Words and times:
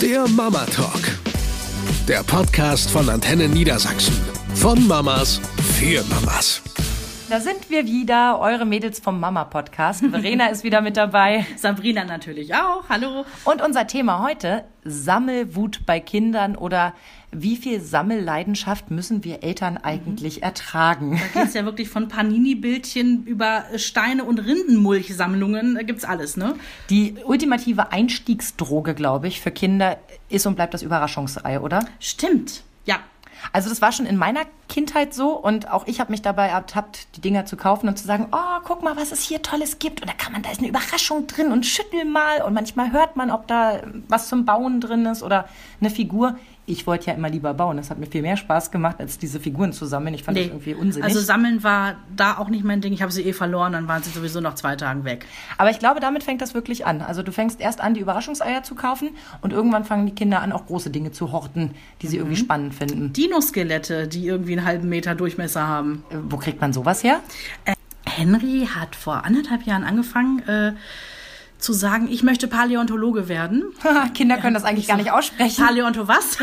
Der 0.00 0.26
Mama 0.28 0.64
Talk. 0.64 1.18
Der 2.08 2.22
Podcast 2.22 2.90
von 2.90 3.10
Antenne 3.10 3.48
Niedersachsen. 3.48 4.14
Von 4.54 4.88
Mamas 4.88 5.42
für 5.78 6.02
Mamas. 6.04 6.62
Da 7.28 7.38
sind 7.38 7.68
wir 7.68 7.84
wieder, 7.84 8.40
eure 8.40 8.64
Mädels 8.64 8.98
vom 8.98 9.20
Mama-Podcast. 9.20 10.04
Verena 10.10 10.46
ist 10.46 10.64
wieder 10.64 10.80
mit 10.80 10.96
dabei. 10.96 11.46
Sabrina 11.56 12.04
natürlich 12.04 12.54
auch. 12.54 12.88
Hallo. 12.88 13.24
Und 13.44 13.62
unser 13.62 13.86
Thema 13.86 14.22
heute, 14.22 14.64
Sammelwut 14.84 15.84
bei 15.84 16.00
Kindern 16.00 16.56
oder 16.56 16.94
wie 17.32 17.56
viel 17.56 17.80
Sammelleidenschaft 17.80 18.90
müssen 18.90 19.24
wir 19.24 19.42
Eltern 19.42 19.76
eigentlich 19.76 20.38
mhm. 20.38 20.42
ertragen? 20.42 21.20
Da 21.34 21.40
geht 21.40 21.48
es 21.48 21.54
ja 21.54 21.64
wirklich 21.64 21.88
von 21.88 22.08
Panini-Bildchen 22.08 23.24
über 23.24 23.64
Steine- 23.76 24.24
und 24.24 24.38
Rindenmulchsammlungen. 24.38 25.76
Da 25.76 25.82
gibt's 25.82 26.04
alles, 26.04 26.36
ne? 26.36 26.54
Die 26.88 27.14
ultimative 27.24 27.92
Einstiegsdroge, 27.92 28.94
glaube 28.94 29.28
ich, 29.28 29.40
für 29.40 29.50
Kinder 29.50 29.98
ist 30.28 30.46
und 30.46 30.56
bleibt 30.56 30.74
das 30.74 30.82
Überraschungsei, 30.82 31.60
oder? 31.60 31.84
Stimmt. 32.00 32.62
Ja, 32.84 32.98
also 33.52 33.68
das 33.68 33.80
war 33.82 33.92
schon 33.92 34.06
in 34.06 34.16
meiner 34.16 34.42
Kindheit 34.68 35.14
so 35.14 35.30
und 35.30 35.70
auch 35.70 35.86
ich 35.86 36.00
habe 36.00 36.10
mich 36.10 36.22
dabei 36.22 36.48
ertappt, 36.48 37.16
die 37.16 37.20
Dinger 37.20 37.46
zu 37.46 37.56
kaufen 37.56 37.88
und 37.88 37.98
zu 37.98 38.06
sagen, 38.06 38.28
oh, 38.32 38.60
guck 38.64 38.82
mal, 38.82 38.96
was 38.96 39.12
es 39.12 39.22
hier 39.22 39.42
Tolles 39.42 39.78
gibt. 39.78 40.00
Und 40.00 40.08
da 40.08 40.14
kann 40.14 40.32
man, 40.32 40.42
da 40.42 40.50
ist 40.50 40.58
eine 40.58 40.68
Überraschung 40.68 41.26
drin 41.26 41.52
und 41.52 41.66
schüttel 41.66 42.04
mal 42.04 42.42
und 42.42 42.54
manchmal 42.54 42.92
hört 42.92 43.16
man, 43.16 43.30
ob 43.30 43.46
da 43.46 43.80
was 44.08 44.28
zum 44.28 44.44
Bauen 44.44 44.80
drin 44.80 45.06
ist 45.06 45.22
oder 45.22 45.48
eine 45.80 45.90
Figur 45.90 46.36
ich 46.70 46.86
wollte 46.86 47.08
ja 47.08 47.14
immer 47.14 47.28
lieber 47.28 47.52
bauen. 47.54 47.76
Das 47.76 47.90
hat 47.90 47.98
mir 47.98 48.06
viel 48.06 48.22
mehr 48.22 48.36
Spaß 48.36 48.70
gemacht, 48.70 48.96
als 48.98 49.18
diese 49.18 49.40
Figuren 49.40 49.72
zu 49.72 49.86
sammeln. 49.86 50.14
Ich 50.14 50.22
fand 50.22 50.36
nee. 50.36 50.44
das 50.44 50.52
irgendwie 50.52 50.74
unsinnig. 50.74 51.04
Also 51.04 51.20
sammeln 51.20 51.62
war 51.64 51.96
da 52.14 52.38
auch 52.38 52.48
nicht 52.48 52.64
mein 52.64 52.80
Ding. 52.80 52.92
Ich 52.92 53.02
habe 53.02 53.12
sie 53.12 53.22
eh 53.22 53.32
verloren, 53.32 53.72
dann 53.72 53.88
waren 53.88 54.02
sie 54.02 54.10
sowieso 54.10 54.40
nach 54.40 54.54
zwei 54.54 54.76
Tagen 54.76 55.04
weg. 55.04 55.26
Aber 55.58 55.70
ich 55.70 55.78
glaube, 55.78 56.00
damit 56.00 56.22
fängt 56.22 56.40
das 56.40 56.54
wirklich 56.54 56.86
an. 56.86 57.02
Also 57.02 57.22
du 57.22 57.32
fängst 57.32 57.60
erst 57.60 57.80
an, 57.80 57.94
die 57.94 58.00
Überraschungseier 58.00 58.62
zu 58.62 58.74
kaufen 58.74 59.10
und 59.42 59.52
irgendwann 59.52 59.84
fangen 59.84 60.06
die 60.06 60.14
Kinder 60.14 60.40
an, 60.40 60.52
auch 60.52 60.66
große 60.66 60.90
Dinge 60.90 61.10
zu 61.12 61.32
horten, 61.32 61.72
die 62.02 62.06
sie 62.06 62.16
mhm. 62.16 62.22
irgendwie 62.22 62.40
spannend 62.40 62.74
finden. 62.74 63.12
Dinoskelette, 63.12 64.08
die 64.08 64.26
irgendwie 64.26 64.52
einen 64.52 64.64
halben 64.64 64.88
Meter 64.88 65.14
Durchmesser 65.14 65.66
haben. 65.66 66.04
Äh, 66.10 66.16
wo 66.28 66.36
kriegt 66.36 66.60
man 66.60 66.72
sowas 66.72 67.02
her? 67.02 67.20
Äh, 67.64 67.74
Henry 68.06 68.68
hat 68.74 68.96
vor 68.96 69.24
anderthalb 69.24 69.62
Jahren 69.64 69.84
angefangen, 69.84 70.40
äh, 70.48 70.72
zu 71.60 71.72
sagen, 71.72 72.08
ich 72.10 72.22
möchte 72.22 72.48
Paläontologe 72.48 73.28
werden. 73.28 73.64
Kinder 74.14 74.38
können 74.38 74.54
das 74.54 74.64
eigentlich 74.64 74.86
gar 74.86 74.96
nicht 74.96 75.12
aussprechen. 75.12 75.64
Paläonto 75.64 76.08
was? 76.08 76.38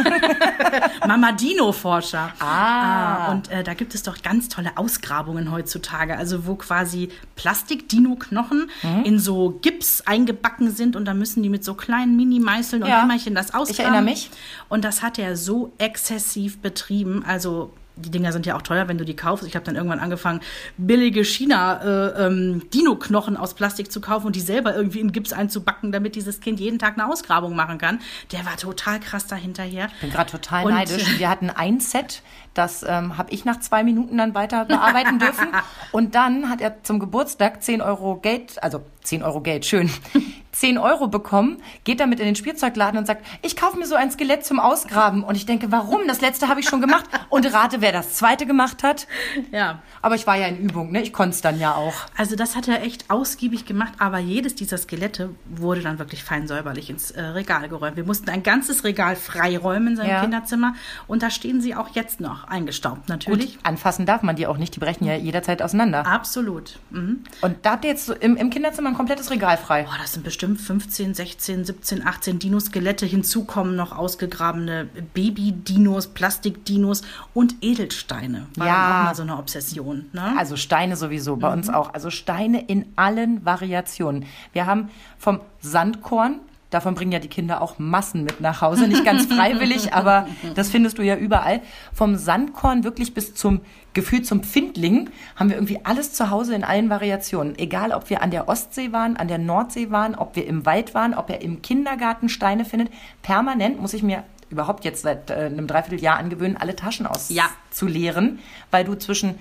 Mamadino-Forscher. 1.08 2.34
Ah. 2.40 3.28
ah. 3.28 3.32
Und 3.32 3.52
äh, 3.52 3.64
da 3.64 3.74
gibt 3.74 3.96
es 3.96 4.04
doch 4.04 4.22
ganz 4.22 4.48
tolle 4.48 4.78
Ausgrabungen 4.78 5.52
heutzutage, 5.52 6.18
also 6.18 6.46
wo 6.46 6.56
quasi 6.56 7.10
Plastik-Dino-Knochen 7.36 8.70
mhm. 8.84 9.04
in 9.04 9.20
so 9.20 9.60
Gips 9.62 10.02
eingebacken 10.06 10.72
sind 10.72 10.96
und 10.96 11.06
da 11.06 11.14
müssen 11.14 11.44
die 11.44 11.50
mit 11.50 11.64
so 11.64 11.74
kleinen 11.74 12.16
Mini-Meißeln 12.16 12.84
und 12.84 12.90
ja. 12.90 13.02
Hämmerchen 13.02 13.36
das 13.36 13.54
ausgraben. 13.54 13.72
Ich 13.72 13.80
erinnere 13.80 14.02
mich. 14.04 14.30
Und 14.70 14.86
das 14.86 15.02
hat 15.02 15.18
er 15.20 15.36
so 15.36 15.74
exzessiv 15.78 16.60
betrieben, 16.60 17.24
also 17.26 17.72
die 17.98 18.12
Dinger 18.12 18.32
sind 18.32 18.46
ja 18.46 18.56
auch 18.56 18.62
teuer, 18.62 18.88
wenn 18.88 18.98
du 18.98 19.04
die 19.06 19.16
kaufst. 19.16 19.46
Ich 19.46 19.56
habe 19.56 19.66
dann 19.66 19.76
irgendwann 19.76 20.00
angefangen, 20.00 20.42
billige 20.78 21.24
China-Dino-Knochen 21.24 23.34
äh, 23.34 23.38
ähm, 23.38 23.44
aus 23.44 23.54
Plastik 23.54 23.92
zu 23.92 24.02
kaufen 24.02 24.28
und 24.28 24.36
die 24.36 24.42
selber 24.42 24.76
irgendwie 24.76 25.00
in 25.00 25.12
Gips 25.12 25.34
einzubacken, 25.34 25.92
damit 25.92 26.16
dieses 26.16 26.40
Kind 26.40 26.60
jeden 26.60 26.80
Tag 26.80 26.94
eine 26.94 27.12
Ausgrabung 27.12 27.56
machen 27.56 27.78
kann. 27.78 28.00
Der 28.32 28.46
war 28.46 28.58
total 28.58 29.00
krass 29.00 29.28
dahinterher. 29.28 29.90
Ich 29.96 30.02
bin 30.02 30.12
gerade 30.12 30.32
total 30.32 30.66
und, 30.66 30.74
neidisch. 30.74 31.06
Wir 31.20 31.30
hatten 31.30 31.50
ein 31.50 31.80
Set, 31.80 32.22
das 32.54 32.84
ähm, 32.84 33.18
habe 33.18 33.32
ich 33.32 33.46
nach 33.46 33.60
zwei 33.60 33.84
Minuten 33.84 34.18
dann 34.18 34.36
weiter 34.36 34.66
bearbeiten 34.66 35.20
dürfen. 35.20 35.48
und 35.92 36.16
dann 36.16 36.50
hat 36.50 36.62
er 36.62 36.84
zum 36.84 37.00
Geburtstag 37.00 37.64
10 37.64 37.82
Euro 37.82 38.18
Geld, 38.18 38.62
also 38.64 38.84
10 39.08 39.24
Euro 39.24 39.40
Geld, 39.40 39.66
schön, 39.66 39.90
10 40.52 40.78
Euro 40.80 41.08
bekommen, 41.08 41.58
geht 41.84 42.00
damit 42.00 42.20
in 42.20 42.26
den 42.26 42.36
Spielzeugladen 42.36 42.98
und 42.98 43.06
sagt, 43.06 43.26
ich 43.42 43.56
kaufe 43.56 43.78
mir 43.78 43.86
so 43.86 43.96
ein 43.96 44.12
Skelett 44.12 44.44
zum 44.44 44.60
Ausgraben. 44.60 45.24
Und 45.24 45.36
ich 45.36 45.46
denke, 45.46 45.72
warum? 45.72 46.08
Das 46.08 46.20
letzte 46.20 46.48
habe 46.48 46.60
ich 46.60 46.68
schon 46.68 46.82
gemacht. 46.82 47.06
Und 47.30 47.52
rate, 47.54 47.80
wer 47.80 47.92
das 47.92 48.16
zweite 48.16 48.46
gemacht 48.46 48.82
hat. 48.82 49.08
Ja. 49.52 49.84
Aber 50.02 50.16
ich 50.16 50.26
war 50.26 50.36
ja 50.36 50.48
in 50.48 50.58
Übung, 50.58 50.92
ne? 50.92 51.02
Ich 51.04 51.14
konnte 51.14 51.36
es 51.36 51.42
dann 51.42 51.60
ja 51.60 51.76
auch. 51.76 51.94
Also 52.18 52.36
das 52.36 52.56
hat 52.56 52.68
er 52.68 52.82
echt 52.82 53.10
ausgiebig 53.10 53.66
gemacht, 53.66 53.94
aber 54.00 54.18
jedes 54.18 54.56
dieser 54.56 54.78
Skelette 54.78 55.30
wurde 55.46 55.82
dann 55.82 56.00
wirklich 56.00 56.24
fein 56.24 56.48
säuberlich 56.48 56.90
ins 56.90 57.12
äh, 57.12 57.22
Regal 57.22 57.70
geräumt. 57.70 57.96
Wir 57.96 58.06
mussten 58.06 58.30
ein 58.30 58.42
ganzes 58.42 58.84
Regal 58.84 59.16
freiräumen 59.16 59.90
in 59.90 59.96
seinem 59.96 60.10
ja. 60.10 60.22
Kinderzimmer 60.22 60.74
und 61.06 61.22
da 61.22 61.30
stehen 61.30 61.62
sie 61.62 61.76
auch 61.76 61.90
jetzt 61.94 62.20
noch, 62.20 62.46
eingestaubt 62.46 63.10
natürlich. 63.10 63.56
Gut, 63.56 63.66
anfassen 63.66 64.06
darf 64.06 64.24
man 64.24 64.36
die 64.36 64.48
auch 64.48 64.58
nicht, 64.58 64.76
die 64.76 64.80
brechen 64.80 65.06
ja 65.06 65.16
jederzeit 65.16 65.62
auseinander. 65.62 66.06
Absolut. 66.08 66.80
Mhm. 66.90 67.24
Und 67.42 67.58
da 67.64 67.74
habt 67.74 67.86
ihr 67.86 67.92
jetzt 67.92 68.08
so 68.08 68.14
im, 68.14 68.38
im 68.38 68.50
Kinderzimmer 68.50 68.97
komplettes 68.98 69.30
Regal 69.30 69.58
frei. 69.58 69.84
Boah, 69.84 69.98
das 70.02 70.14
sind 70.14 70.24
bestimmt 70.24 70.60
15, 70.60 71.14
16, 71.14 71.66
17, 71.66 72.06
18 72.06 72.40
Dinoskelette. 72.40 73.06
Hinzukommen 73.06 73.76
noch 73.76 73.96
ausgegrabene 73.96 74.90
Baby-Dinos, 75.14 76.08
Plastik-Dinos 76.08 77.04
und 77.34 77.56
Edelsteine. 77.62 78.48
War 78.56 78.68
ja. 78.68 79.04
mal 79.06 79.16
so 79.16 79.22
eine 79.22 79.38
Obsession. 79.38 80.10
Ne? 80.14 80.34
Also 80.38 80.58
Steine 80.58 80.98
sowieso, 80.98 81.38
bei 81.38 81.50
mhm. 81.50 81.58
uns 81.58 81.70
auch. 81.70 81.94
Also 81.94 82.10
Steine 82.10 82.66
in 82.66 82.92
allen 82.96 83.46
Variationen. 83.46 84.26
Wir 84.52 84.66
haben 84.66 84.90
vom 85.18 85.40
Sandkorn 85.62 86.40
Davon 86.70 86.96
bringen 86.96 87.14
ja 87.14 87.20
die 87.20 87.30
Kinder 87.30 87.62
auch 87.62 87.80
Massen 87.80 88.24
mit 88.24 88.42
nach 88.42 88.62
Hause. 88.62 88.88
Nicht 88.88 89.06
ganz 89.06 89.26
freiwillig, 89.34 89.94
aber 89.94 90.28
das 90.56 90.70
findest 90.70 90.98
du 90.98 91.02
ja 91.02 91.16
überall. 91.16 91.62
Vom 91.94 92.18
Sandkorn 92.18 92.84
wirklich 92.84 93.14
bis 93.14 93.34
zum 93.36 93.62
Gefühl 93.94 94.22
zum 94.22 94.44
Pfindling 94.44 95.10
haben 95.36 95.50
wir 95.50 95.56
irgendwie 95.56 95.80
alles 95.84 96.14
zu 96.14 96.30
Hause 96.30 96.56
in 96.56 96.64
allen 96.64 96.90
Variationen. 96.90 97.58
Egal, 97.58 97.92
ob 97.94 98.10
wir 98.10 98.22
an 98.22 98.32
der 98.32 98.50
Ostsee 98.50 98.92
waren, 98.92 99.16
an 99.16 99.30
der 99.30 99.38
Nordsee 99.38 99.92
waren, 99.92 100.16
ob 100.16 100.36
wir 100.36 100.46
im 100.46 100.66
Wald 100.66 100.94
waren, 100.94 101.14
ob 101.14 101.30
er 101.30 101.42
im 101.42 101.62
Kindergarten 101.62 102.28
Steine 102.28 102.66
findet. 102.66 102.90
Permanent 103.22 103.80
muss 103.80 103.94
ich 103.94 104.04
mir 104.04 104.24
überhaupt 104.50 104.86
jetzt 104.86 105.04
seit 105.04 105.30
äh, 105.30 105.46
einem 105.46 105.68
Dreivierteljahr 105.68 106.18
angewöhnen, 106.18 106.58
alle 106.58 106.76
Taschen 106.76 107.08
auszuleeren, 107.08 108.38
ja. 108.38 108.44
weil 108.72 108.84
du 108.84 108.96
zwischen 108.96 109.36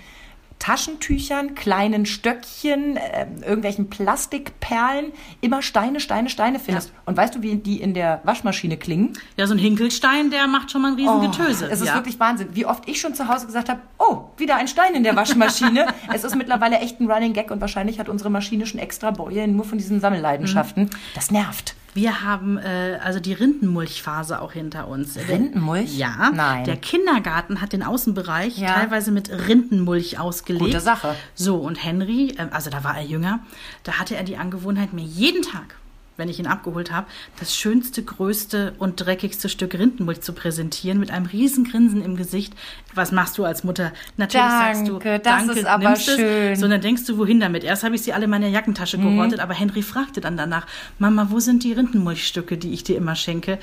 Taschentüchern, 0.58 1.54
kleinen 1.54 2.06
Stöckchen, 2.06 2.96
äh, 2.96 3.26
irgendwelchen 3.42 3.88
Plastikperlen 3.88 5.12
immer 5.40 5.62
Steine, 5.62 6.00
Steine, 6.00 6.28
Steine 6.30 6.58
findest. 6.58 6.88
Ja. 6.88 6.94
Und 7.04 7.16
weißt 7.16 7.34
du, 7.34 7.42
wie 7.42 7.56
die 7.56 7.80
in 7.80 7.94
der 7.94 8.20
Waschmaschine 8.24 8.76
klingen? 8.76 9.12
Ja, 9.36 9.46
so 9.46 9.54
ein 9.54 9.58
Hinkelstein, 9.58 10.30
der 10.30 10.46
macht 10.46 10.70
schon 10.70 10.82
mal 10.82 10.92
ein 10.92 10.94
Riesengetöse. 10.94 11.66
Oh, 11.68 11.72
es 11.72 11.80
ist 11.80 11.88
ja. 11.88 11.94
wirklich 11.94 12.18
Wahnsinn. 12.18 12.48
Wie 12.52 12.66
oft 12.66 12.88
ich 12.88 13.00
schon 13.00 13.14
zu 13.14 13.28
Hause 13.28 13.46
gesagt 13.46 13.68
habe, 13.68 13.80
oh, 13.98 14.24
wieder 14.38 14.56
ein 14.56 14.66
Stein 14.66 14.94
in 14.94 15.04
der 15.04 15.14
Waschmaschine. 15.14 15.86
es 16.12 16.24
ist 16.24 16.34
mittlerweile 16.34 16.78
echt 16.78 17.00
ein 17.00 17.10
Running 17.10 17.32
Gag 17.32 17.50
und 17.50 17.60
wahrscheinlich 17.60 17.98
hat 17.98 18.08
unsere 18.08 18.30
Maschine 18.30 18.66
schon 18.66 18.80
extra 18.80 19.12
Beulen 19.12 19.54
nur 19.54 19.64
von 19.64 19.78
diesen 19.78 20.00
Sammelleidenschaften. 20.00 20.84
Mhm. 20.84 20.90
Das 21.14 21.30
nervt. 21.30 21.75
Wir 21.96 22.22
haben 22.22 22.58
äh, 22.58 23.00
also 23.02 23.20
die 23.20 23.32
Rindenmulchphase 23.32 24.42
auch 24.42 24.52
hinter 24.52 24.86
uns. 24.86 25.16
Rindenmulch? 25.16 25.96
Ja. 25.96 26.30
Nein. 26.34 26.64
Der 26.64 26.76
Kindergarten 26.76 27.62
hat 27.62 27.72
den 27.72 27.82
Außenbereich 27.82 28.58
ja. 28.58 28.74
teilweise 28.74 29.10
mit 29.10 29.30
Rindenmulch 29.30 30.18
ausgelegt. 30.18 30.66
Gute 30.66 30.80
Sache. 30.80 31.16
So, 31.34 31.56
und 31.56 31.82
Henry, 31.82 32.34
äh, 32.36 32.48
also 32.50 32.68
da 32.68 32.84
war 32.84 32.98
er 32.98 33.04
jünger, 33.04 33.40
da 33.82 33.92
hatte 33.92 34.14
er 34.14 34.24
die 34.24 34.36
Angewohnheit, 34.36 34.92
mir 34.92 35.04
jeden 35.04 35.40
Tag 35.40 35.76
wenn 36.16 36.28
ich 36.28 36.38
ihn 36.38 36.46
abgeholt 36.46 36.90
habe, 36.90 37.06
das 37.38 37.54
schönste, 37.56 38.02
größte 38.02 38.74
und 38.78 38.96
dreckigste 38.96 39.48
Stück 39.48 39.74
Rindenmulch 39.74 40.20
zu 40.20 40.32
präsentieren 40.32 40.98
mit 40.98 41.10
einem 41.10 41.26
riesen 41.26 41.64
Grinsen 41.64 42.02
im 42.02 42.16
Gesicht. 42.16 42.54
Was 42.94 43.12
machst 43.12 43.38
du 43.38 43.44
als 43.44 43.64
Mutter? 43.64 43.92
Natürlich 44.16 44.46
danke, 44.46 44.76
sagst 44.76 44.88
du, 44.88 44.98
das 44.98 45.22
danke, 45.22 45.52
ist 45.60 45.66
aber 45.66 45.96
schön. 45.96 46.52
Es, 46.52 46.60
sondern 46.60 46.80
denkst 46.80 47.04
du, 47.06 47.18
wohin 47.18 47.40
damit? 47.40 47.64
Erst 47.64 47.84
habe 47.84 47.94
ich 47.94 48.02
sie 48.02 48.12
alle 48.12 48.24
in 48.24 48.30
meiner 48.30 48.48
Jackentasche 48.48 48.98
mhm. 48.98 49.16
gehortet, 49.16 49.40
aber 49.40 49.54
Henry 49.54 49.82
fragte 49.82 50.20
dann 50.20 50.36
danach, 50.36 50.66
Mama, 50.98 51.28
wo 51.30 51.40
sind 51.40 51.64
die 51.64 51.72
Rindenmulchstücke, 51.72 52.56
die 52.56 52.72
ich 52.72 52.84
dir 52.84 52.96
immer 52.96 53.14
schenke? 53.14 53.58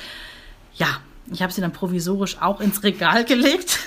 Ja, 0.75 0.87
ich 1.31 1.41
habe 1.41 1.53
sie 1.53 1.61
dann 1.61 1.71
provisorisch 1.71 2.37
auch 2.41 2.59
ins 2.59 2.83
Regal 2.83 3.25
gelegt. 3.25 3.79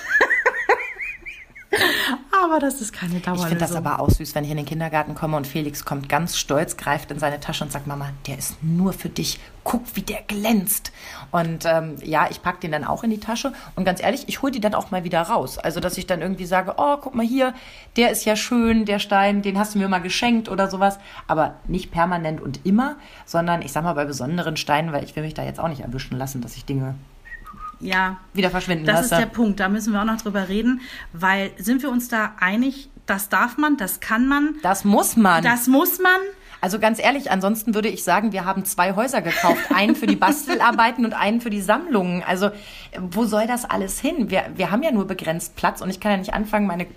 Aber 2.49 2.59
das 2.59 2.81
ist 2.81 2.93
keine 2.93 3.19
Dauer. 3.19 3.35
Ich 3.35 3.41
finde 3.43 3.57
das 3.57 3.75
aber 3.75 3.99
auch 3.99 4.09
süß, 4.09 4.33
wenn 4.35 4.43
ich 4.43 4.51
in 4.51 4.57
den 4.57 4.65
Kindergarten 4.65 5.15
komme 5.15 5.37
und 5.37 5.45
Felix 5.45 5.85
kommt 5.85 6.09
ganz 6.09 6.37
stolz, 6.37 6.77
greift 6.77 7.11
in 7.11 7.19
seine 7.19 7.39
Tasche 7.39 7.63
und 7.63 7.71
sagt, 7.71 7.87
Mama, 7.87 8.09
der 8.25 8.37
ist 8.37 8.61
nur 8.63 8.93
für 8.93 9.09
dich. 9.09 9.39
Guck, 9.63 9.95
wie 9.95 10.01
der 10.01 10.21
glänzt. 10.21 10.91
Und 11.31 11.65
ähm, 11.65 11.95
ja, 12.01 12.27
ich 12.31 12.41
packe 12.41 12.61
den 12.61 12.71
dann 12.71 12.85
auch 12.85 13.03
in 13.03 13.09
die 13.09 13.19
Tasche. 13.19 13.51
Und 13.75 13.83
ganz 13.83 14.01
ehrlich, 14.01 14.23
ich 14.27 14.41
hole 14.41 14.51
die 14.51 14.61
dann 14.61 14.73
auch 14.73 14.91
mal 14.91 15.03
wieder 15.03 15.21
raus. 15.21 15.57
Also, 15.57 15.79
dass 15.79 15.97
ich 15.97 16.07
dann 16.07 16.21
irgendwie 16.21 16.45
sage, 16.45 16.75
oh, 16.77 16.97
guck 16.97 17.15
mal 17.15 17.25
hier, 17.25 17.53
der 17.97 18.11
ist 18.11 18.23
ja 18.23 18.35
schön, 18.35 18.85
der 18.85 18.99
Stein, 18.99 19.41
den 19.41 19.59
hast 19.59 19.75
du 19.75 19.79
mir 19.79 19.89
mal 19.89 19.99
geschenkt 19.99 20.47
oder 20.47 20.69
sowas. 20.69 20.99
Aber 21.27 21.55
nicht 21.67 21.91
permanent 21.91 22.39
und 22.39 22.65
immer, 22.65 22.95
sondern 23.25 23.61
ich 23.61 23.73
sag 23.73 23.83
mal 23.83 23.93
bei 23.93 24.05
besonderen 24.05 24.55
Steinen, 24.55 24.93
weil 24.93 25.03
ich 25.03 25.15
will 25.15 25.23
mich 25.23 25.33
da 25.33 25.43
jetzt 25.43 25.59
auch 25.59 25.67
nicht 25.67 25.81
erwischen 25.81 26.17
lassen, 26.17 26.41
dass 26.41 26.55
ich 26.55 26.63
Dinge 26.63 26.95
ja, 27.79 28.17
wieder 28.33 28.49
verschwinden 28.49 28.85
das 28.85 29.09
lasse. 29.09 29.15
ist 29.15 29.19
der 29.21 29.27
Punkt. 29.27 29.59
Da 29.59 29.69
müssen 29.69 29.93
wir 29.93 30.01
auch 30.01 30.05
noch 30.05 30.21
drüber 30.21 30.47
reden, 30.49 30.81
weil 31.13 31.51
sind 31.57 31.81
wir 31.81 31.89
uns 31.89 32.07
da 32.07 32.33
einig, 32.39 32.89
das 33.05 33.29
darf 33.29 33.57
man, 33.57 33.77
das 33.77 33.99
kann 33.99 34.27
man. 34.27 34.55
Das 34.63 34.83
muss 34.83 35.15
man. 35.15 35.43
Das 35.43 35.67
muss 35.67 35.99
man. 35.99 36.19
Also 36.61 36.79
ganz 36.79 36.99
ehrlich, 36.99 37.29
ansonsten 37.31 37.75
würde 37.75 37.87
ich 37.89 38.03
sagen, 38.03 38.31
wir 38.31 38.45
haben 38.45 38.65
zwei 38.65 38.95
Häuser 38.95 39.21
gekauft. 39.21 39.59
Einen 39.73 39.95
für 39.95 40.07
die 40.07 40.15
Bastelarbeiten 40.15 41.05
und 41.05 41.13
einen 41.13 41.41
für 41.41 41.49
die 41.49 41.61
Sammlungen. 41.61 42.23
Also 42.23 42.49
wo 42.99 43.25
soll 43.25 43.45
das 43.47 43.65
alles 43.65 43.99
hin? 43.99 44.29
Wir, 44.29 44.45
wir 44.55 44.71
haben 44.71 44.81
ja 44.83 44.91
nur 44.91 45.05
begrenzt 45.05 45.55
Platz 45.55 45.81
und 45.81 45.89
ich 45.89 45.99
kann 45.99 46.11
ja 46.11 46.17
nicht 46.17 46.33
anfangen, 46.33 46.67
meine 46.67 46.87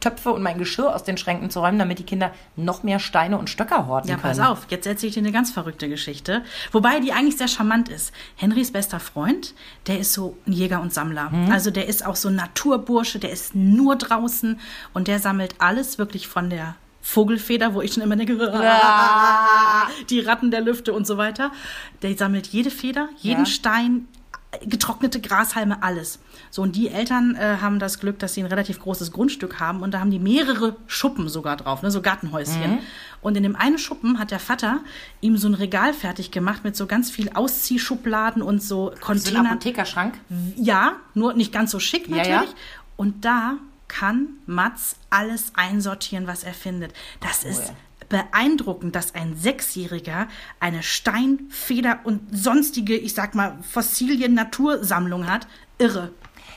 Töpfe 0.00 0.32
und 0.32 0.42
mein 0.42 0.58
Geschirr 0.58 0.94
aus 0.94 1.04
den 1.04 1.16
Schränken 1.18 1.50
zu 1.50 1.60
räumen, 1.60 1.78
damit 1.78 1.98
die 1.98 2.04
Kinder 2.04 2.32
noch 2.56 2.82
mehr 2.82 2.98
Steine 2.98 3.38
und 3.38 3.50
Stöcker 3.50 3.86
horten 3.86 4.08
Ja, 4.10 4.16
können. 4.16 4.36
pass 4.36 4.40
auf, 4.46 4.66
jetzt 4.70 4.86
erzähle 4.86 5.08
ich 5.08 5.14
dir 5.14 5.20
eine 5.20 5.32
ganz 5.32 5.50
verrückte 5.50 5.88
Geschichte. 5.88 6.42
Wobei 6.72 7.00
die 7.00 7.12
eigentlich 7.12 7.36
sehr 7.36 7.48
charmant 7.48 7.88
ist. 7.88 8.12
Henrys 8.36 8.72
bester 8.72 9.00
Freund, 9.00 9.54
der 9.86 9.98
ist 9.98 10.12
so 10.12 10.36
ein 10.46 10.52
Jäger 10.52 10.80
und 10.80 10.92
Sammler. 10.94 11.30
Also 11.50 11.70
der 11.70 11.86
ist 11.86 12.06
auch 12.06 12.16
so 12.16 12.28
ein 12.28 12.36
Naturbursche, 12.36 13.18
der 13.18 13.30
ist 13.30 13.54
nur 13.54 13.96
draußen 13.96 14.58
und 14.94 15.08
der 15.08 15.18
sammelt 15.18 15.54
alles 15.58 15.98
wirklich 15.98 16.28
von 16.28 16.48
der 16.50 16.74
Vogelfeder, 17.02 17.74
wo 17.74 17.80
ich 17.82 17.92
schon 17.94 18.02
immer 18.02 18.16
denke, 18.16 18.36
die 20.10 20.20
Ratten 20.20 20.50
der 20.50 20.60
Lüfte 20.60 20.92
und 20.92 21.06
so 21.06 21.16
weiter. 21.16 21.50
Der 22.02 22.16
sammelt 22.16 22.46
jede 22.48 22.70
Feder, 22.70 23.08
jeden 23.18 23.40
Ja. 23.44 23.46
Stein, 23.46 24.08
getrocknete 24.66 25.20
Grashalme, 25.20 25.82
alles. 25.82 26.18
So, 26.50 26.62
und 26.62 26.74
die 26.74 26.88
Eltern 26.88 27.36
äh, 27.36 27.58
haben 27.60 27.78
das 27.78 28.00
Glück, 28.00 28.18
dass 28.18 28.34
sie 28.34 28.40
ein 28.42 28.46
relativ 28.46 28.80
großes 28.80 29.12
Grundstück 29.12 29.60
haben 29.60 29.80
und 29.82 29.92
da 29.94 30.00
haben 30.00 30.10
die 30.10 30.18
mehrere 30.18 30.76
Schuppen 30.88 31.28
sogar 31.28 31.56
drauf, 31.56 31.82
ne, 31.82 31.90
so 31.92 32.02
Gartenhäuschen. 32.02 32.80
Und 33.22 33.36
in 33.36 33.42
dem 33.44 33.54
einen 33.54 33.78
Schuppen 33.78 34.18
hat 34.18 34.30
der 34.32 34.40
Vater 34.40 34.80
ihm 35.20 35.36
so 35.36 35.46
ein 35.46 35.54
Regal 35.54 35.92
fertig 35.94 36.30
gemacht 36.32 36.64
mit 36.64 36.74
so 36.74 36.86
ganz 36.86 37.10
viel 37.10 37.30
Ausziehschubladen 37.32 38.42
und 38.42 38.60
so 38.62 38.88
So 38.88 38.90
ein 38.92 39.00
Containern. 39.00 39.46
Apothekerschrank. 39.46 40.14
Ja, 40.56 40.94
nur 41.14 41.34
nicht 41.34 41.52
ganz 41.52 41.70
so 41.70 41.78
schick 41.78 42.08
Ja, 42.08 42.16
natürlich. 42.16 42.50
ja. 42.50 42.56
Und 42.96 43.24
da 43.24 43.54
kann 43.90 44.28
Mats 44.46 44.96
alles 45.10 45.52
einsortieren, 45.56 46.26
was 46.26 46.44
er 46.44 46.54
findet. 46.54 46.94
Das 47.20 47.44
ist 47.44 47.74
beeindruckend, 48.08 48.94
dass 48.94 49.14
ein 49.14 49.36
Sechsjähriger 49.36 50.28
eine 50.58 50.82
Stein, 50.82 51.40
Feder 51.50 52.00
und 52.04 52.20
sonstige, 52.32 52.96
ich 52.96 53.14
sag 53.14 53.34
mal, 53.34 53.58
Fossilien-Natursammlung 53.62 55.26
hat. 55.26 55.46
Irre. 55.78 56.12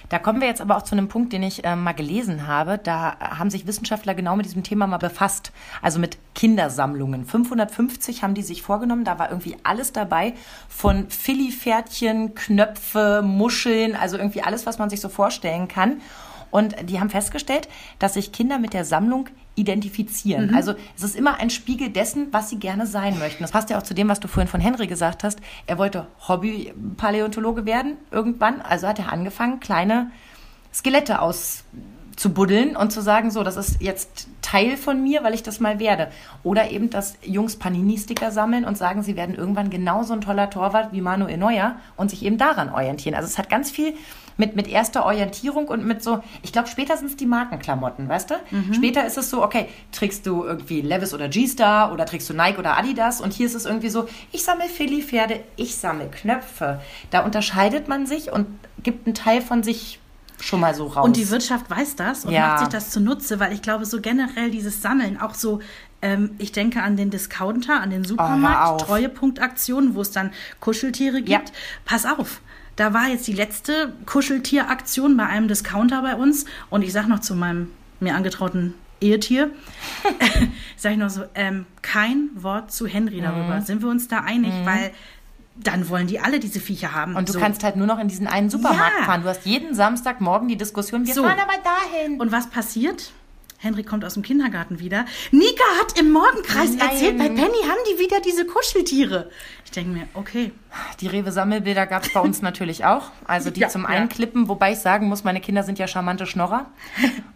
Da 0.10 0.20
kommen 0.20 0.42
wir 0.42 0.48
jetzt 0.48 0.62
aber 0.62 0.78
auch 0.78 0.84
zu 0.84 0.94
einem 0.94 1.08
Punkt, 1.08 1.34
den 1.34 1.42
ich 1.42 1.64
äh, 1.64 1.76
mal 1.76 1.94
gelesen 1.94 2.46
habe. 2.46 2.78
Da 2.78 3.18
haben 3.20 3.50
sich 3.50 3.66
Wissenschaftler 3.66 4.14
genau 4.14 4.36
mit 4.36 4.46
diesem 4.46 4.64
Thema 4.64 4.86
mal 4.86 4.98
befasst. 4.98 5.52
Also 5.82 6.00
mit 6.00 6.18
Kindersammlungen. 6.36 7.26
550 7.26 8.22
haben 8.22 8.36
die 8.36 8.44
sich 8.44 8.62
vorgenommen. 8.62 9.06
Da 9.06 9.18
war 9.18 9.30
irgendwie 9.30 9.56
alles 9.64 9.92
dabei. 9.92 10.34
Von 10.70 11.10
Philly-Pferdchen, 11.10 12.36
Knöpfe, 12.36 13.24
Muscheln, 13.24 13.96
also 13.96 14.18
irgendwie 14.18 14.44
alles, 14.44 14.66
was 14.66 14.78
man 14.78 14.90
sich 14.90 15.02
so 15.02 15.10
vorstellen 15.10 15.68
kann. 15.68 16.02
Und 16.54 16.76
die 16.88 17.00
haben 17.00 17.10
festgestellt, 17.10 17.68
dass 17.98 18.14
sich 18.14 18.32
Kinder 18.32 18.60
mit 18.60 18.76
der 18.76 18.86
Sammlung 18.86 19.28
identifizieren. 19.56 20.54
Also 20.54 20.76
es 20.96 21.02
ist 21.02 21.16
immer 21.16 21.40
ein 21.40 21.50
Spiegel 21.50 21.90
dessen, 21.90 22.28
was 22.32 22.52
sie 22.52 22.60
gerne 22.60 22.86
sein 22.86 23.18
möchten. 23.18 23.44
Das 23.44 23.52
passt 23.52 23.72
ja 23.72 23.80
auch 23.80 23.82
zu 23.82 23.96
dem, 23.96 24.08
was 24.08 24.20
du 24.20 24.28
vorhin 24.28 24.48
von 24.48 24.62
Henry 24.62 24.86
gesagt 24.86 25.24
hast. 25.24 25.40
Er 25.66 25.80
wollte 25.80 26.06
Hobby-Paläontologe 26.28 27.66
werden 27.66 27.98
irgendwann. 28.12 28.62
Also 28.62 28.88
hat 28.88 29.00
er 29.00 29.12
angefangen, 29.12 29.62
kleine 29.62 30.12
Skelette 30.72 31.24
auszubuddeln 32.14 32.76
und 32.76 32.92
zu 32.92 33.02
sagen, 33.02 33.32
so, 33.32 33.44
das 33.44 33.58
ist 33.58 33.82
jetzt 33.82 34.28
Teil 34.42 34.78
von 34.78 35.02
mir, 35.02 35.24
weil 35.24 35.34
ich 35.34 35.44
das 35.44 35.60
mal 35.60 35.80
werde. 35.80 36.10
Oder 36.44 36.72
eben, 36.72 36.90
dass 36.90 37.16
Jungs 37.24 37.56
Panini-Sticker 37.58 38.32
sammeln 38.32 38.66
und 38.66 38.78
sagen, 38.78 39.04
sie 39.04 39.16
werden 39.16 39.36
irgendwann 39.36 39.70
genauso 39.70 40.14
ein 40.14 40.22
toller 40.22 40.50
Torwart 40.50 40.94
wie 40.94 41.02
Manuel 41.02 41.38
Neuer 41.38 41.76
und 41.98 42.10
sich 42.10 42.24
eben 42.24 42.38
daran 42.38 42.70
orientieren. 42.70 43.16
Also 43.16 43.28
es 43.28 43.38
hat 43.38 43.50
ganz 43.50 43.72
viel 43.72 43.94
mit, 44.38 44.56
mit 44.56 44.68
erster 44.68 45.06
Orientierung 45.06 45.68
und 45.68 45.86
mit 45.86 46.02
so, 46.04 46.24
ich 46.42 46.52
glaube, 46.52 46.68
später 46.68 46.98
sind 46.98 47.08
es 47.08 47.16
die 47.16 47.26
Markenklamotten, 47.26 48.10
weißt 48.10 48.32
du? 48.32 48.36
Später 48.74 49.06
ist 49.06 49.18
es 49.18 49.30
so, 49.30 49.44
okay, 49.44 49.68
trägst 49.92 50.26
du 50.26 50.44
irgendwie 50.44 50.82
Levis 50.82 51.14
oder 51.14 51.30
G-Star 51.30 51.92
oder 51.92 52.06
trägst 52.06 52.30
du 52.30 52.34
Nike 52.34 52.58
oder 52.58 52.78
Adidas 52.78 53.22
und 53.22 53.34
hier 53.34 53.46
ist 53.46 53.54
es 53.54 53.66
irgendwie 53.66 53.90
so, 53.90 54.08
ich 54.32 54.44
sammle 54.44 54.66
Philly-Pferde, 54.66 55.42
ich 55.56 55.76
sammle 55.76 56.08
Knöpfe. 56.08 56.82
Da 57.12 57.24
unterscheidet 57.24 57.88
man 57.88 58.06
sich 58.06 58.32
und 58.32 58.48
gibt 58.82 59.06
einen 59.06 59.14
Teil 59.16 59.42
von 59.42 59.62
sich 59.62 60.00
schon 60.44 60.60
mal 60.60 60.74
so 60.76 60.88
raus. 60.88 61.06
Und 61.06 61.16
die 61.18 61.30
Wirtschaft 61.30 61.70
weiß 61.70 61.96
das 61.96 62.26
und 62.26 62.32
Ja. 62.32 62.48
macht 62.48 62.60
sich 62.60 62.68
das 62.70 62.90
zunutze, 62.92 63.40
weil 63.40 63.54
ich 63.54 63.62
glaube, 63.62 63.86
so 63.86 64.02
generell 64.02 64.52
dieses 64.52 64.82
Sammeln, 64.82 65.20
auch 65.20 65.34
so, 65.36 65.60
ähm, 66.02 66.32
ich 66.38 66.52
denke 66.52 66.82
an 66.84 66.98
den 66.98 67.10
Discounter, 67.10 67.80
an 67.82 67.90
den 67.90 68.02
Oh, 68.04 68.08
Supermarkt, 68.10 68.82
auf. 68.82 68.86
Treuepunktaktionen, 68.88 69.96
wo 69.96 70.02
es 70.02 70.12
dann 70.12 70.32
Kuscheltiere 70.60 71.22
gibt. 71.22 71.30
Ja. 71.50 71.56
Pass 71.86 72.06
auf. 72.06 72.42
Da 72.76 72.94
war 72.94 73.08
jetzt 73.08 73.28
die 73.28 73.34
letzte 73.34 73.94
Kuscheltieraktion 74.06 75.16
bei 75.16 75.28
einem 75.28 75.48
Discounter 75.48 76.02
bei 76.02 76.16
uns 76.16 76.46
und 76.70 76.82
ich 76.82 76.92
sag 76.92 77.08
noch 77.08 77.20
zu 77.20 77.36
meinem 77.36 77.70
mir 78.00 78.16
angetrauten 78.16 78.74
Ehetier, 79.00 79.50
sag 80.78 80.94
ich 80.94 80.98
noch 80.98 81.10
so, 81.10 81.24
ähm, 81.36 81.66
kein 81.82 82.30
Wort 82.36 82.72
zu 82.72 82.88
Henry 82.88 83.18
Mhm. 83.18 83.24
darüber. 83.24 83.62
Sind 83.62 83.82
wir 83.82 83.90
uns 83.90 84.08
da 84.08 84.20
einig? 84.22 84.54
Weil 84.66 84.92
dann 85.56 85.88
wollen 85.90 86.08
die 86.08 86.20
alle 86.20 86.40
diese 86.40 86.60
Viecher 86.60 86.94
haben. 86.94 87.16
Und 87.16 87.30
du 87.30 87.34
so. 87.34 87.40
kannst 87.40 87.64
halt 87.64 87.76
nur 87.76 87.86
noch 87.88 88.00
in 88.00 88.08
diesen 88.08 88.28
einen 88.28 88.50
Supermarkt 88.50 89.00
Ja. 89.00 89.06
fahren. 89.06 89.22
Du 89.24 89.30
hast 89.30 89.46
jeden 89.46 89.76
Samstagmorgen 89.76 90.48
die 90.48 90.58
Diskussion, 90.58 91.06
wir 91.06 91.14
So. 91.14 91.24
fahren 91.24 91.40
aber 91.40 91.54
dahin. 91.64 92.20
Und 92.20 92.32
was 92.32 92.50
passiert? 92.50 93.12
Henry 93.60 93.84
kommt 93.84 94.04
aus 94.04 94.16
dem 94.16 94.24
Kindergarten 94.24 94.80
wieder. 94.80 95.06
Nika 95.32 95.64
hat 95.80 95.98
im 95.98 96.12
Morgenkreis 96.12 96.72
Nein. 96.76 96.90
erzählt, 96.90 97.18
bei 97.18 97.30
Penny 97.30 97.40
haben 97.64 97.80
die 97.94 98.00
wieder 98.00 98.20
diese 98.20 98.46
Kuscheltiere. 98.46 99.30
Ich 99.64 99.72
denke 99.72 99.92
mir, 99.92 100.08
okay. 100.16 100.52
Die 101.00 101.08
Rewe-Sammelbilder 101.08 101.86
gab 101.88 102.04
es 102.04 102.14
bei 102.14 102.20
uns 102.20 102.42
natürlich 102.42 102.86
auch. 102.86 103.12
Also 103.26 103.50
die 103.50 103.62
Ja, 103.62 103.70
zum 103.70 103.84
ja. 103.84 103.90
Einklippen, 103.90 104.48
wobei 104.48 104.72
ich 104.74 104.80
sagen 104.80 105.08
muss, 105.08 105.24
meine 105.24 105.40
Kinder 105.42 105.64
sind 105.64 105.80
ja 105.80 105.88
charmante 105.88 106.26
Schnorrer. 106.26 106.68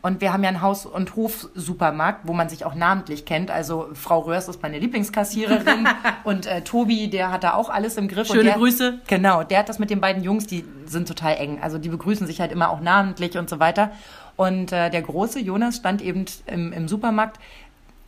Und 0.01 0.21
wir 0.21 0.33
haben 0.33 0.43
ja 0.43 0.49
einen 0.49 0.61
Haus- 0.61 0.85
und 0.85 1.15
Hof-Supermarkt, 1.15 2.27
wo 2.27 2.33
man 2.33 2.49
sich 2.49 2.65
auch 2.65 2.75
namentlich 2.75 3.25
kennt. 3.25 3.51
Also 3.51 3.89
Frau 3.93 4.19
Röhrs 4.19 4.47
ist 4.47 4.61
meine 4.61 4.79
Lieblingskassiererin 4.79 5.87
und 6.23 6.45
äh, 6.45 6.61
Tobi, 6.61 7.09
der 7.09 7.31
hat 7.31 7.43
da 7.43 7.53
auch 7.53 7.69
alles 7.69 7.97
im 7.97 8.07
Griff. 8.07 8.29
und 8.29 8.35
Schöne 8.35 8.49
der, 8.49 8.57
Grüße. 8.57 8.99
Genau, 9.07 9.43
der 9.43 9.59
hat 9.59 9.69
das 9.69 9.79
mit 9.79 9.89
den 9.89 10.01
beiden 10.01 10.23
Jungs, 10.23 10.47
die 10.47 10.65
sind 10.85 11.07
total 11.07 11.35
eng. 11.37 11.59
Also 11.61 11.77
die 11.77 11.89
begrüßen 11.89 12.25
sich 12.27 12.39
halt 12.41 12.51
immer 12.51 12.69
auch 12.69 12.81
namentlich 12.81 13.37
und 13.37 13.49
so 13.49 13.59
weiter. 13.59 13.91
Und 14.35 14.71
äh, 14.71 14.89
der 14.91 15.01
große 15.01 15.39
Jonas 15.39 15.77
stand 15.77 16.01
eben 16.01 16.25
im, 16.45 16.71
im 16.71 16.87
Supermarkt. 16.87 17.39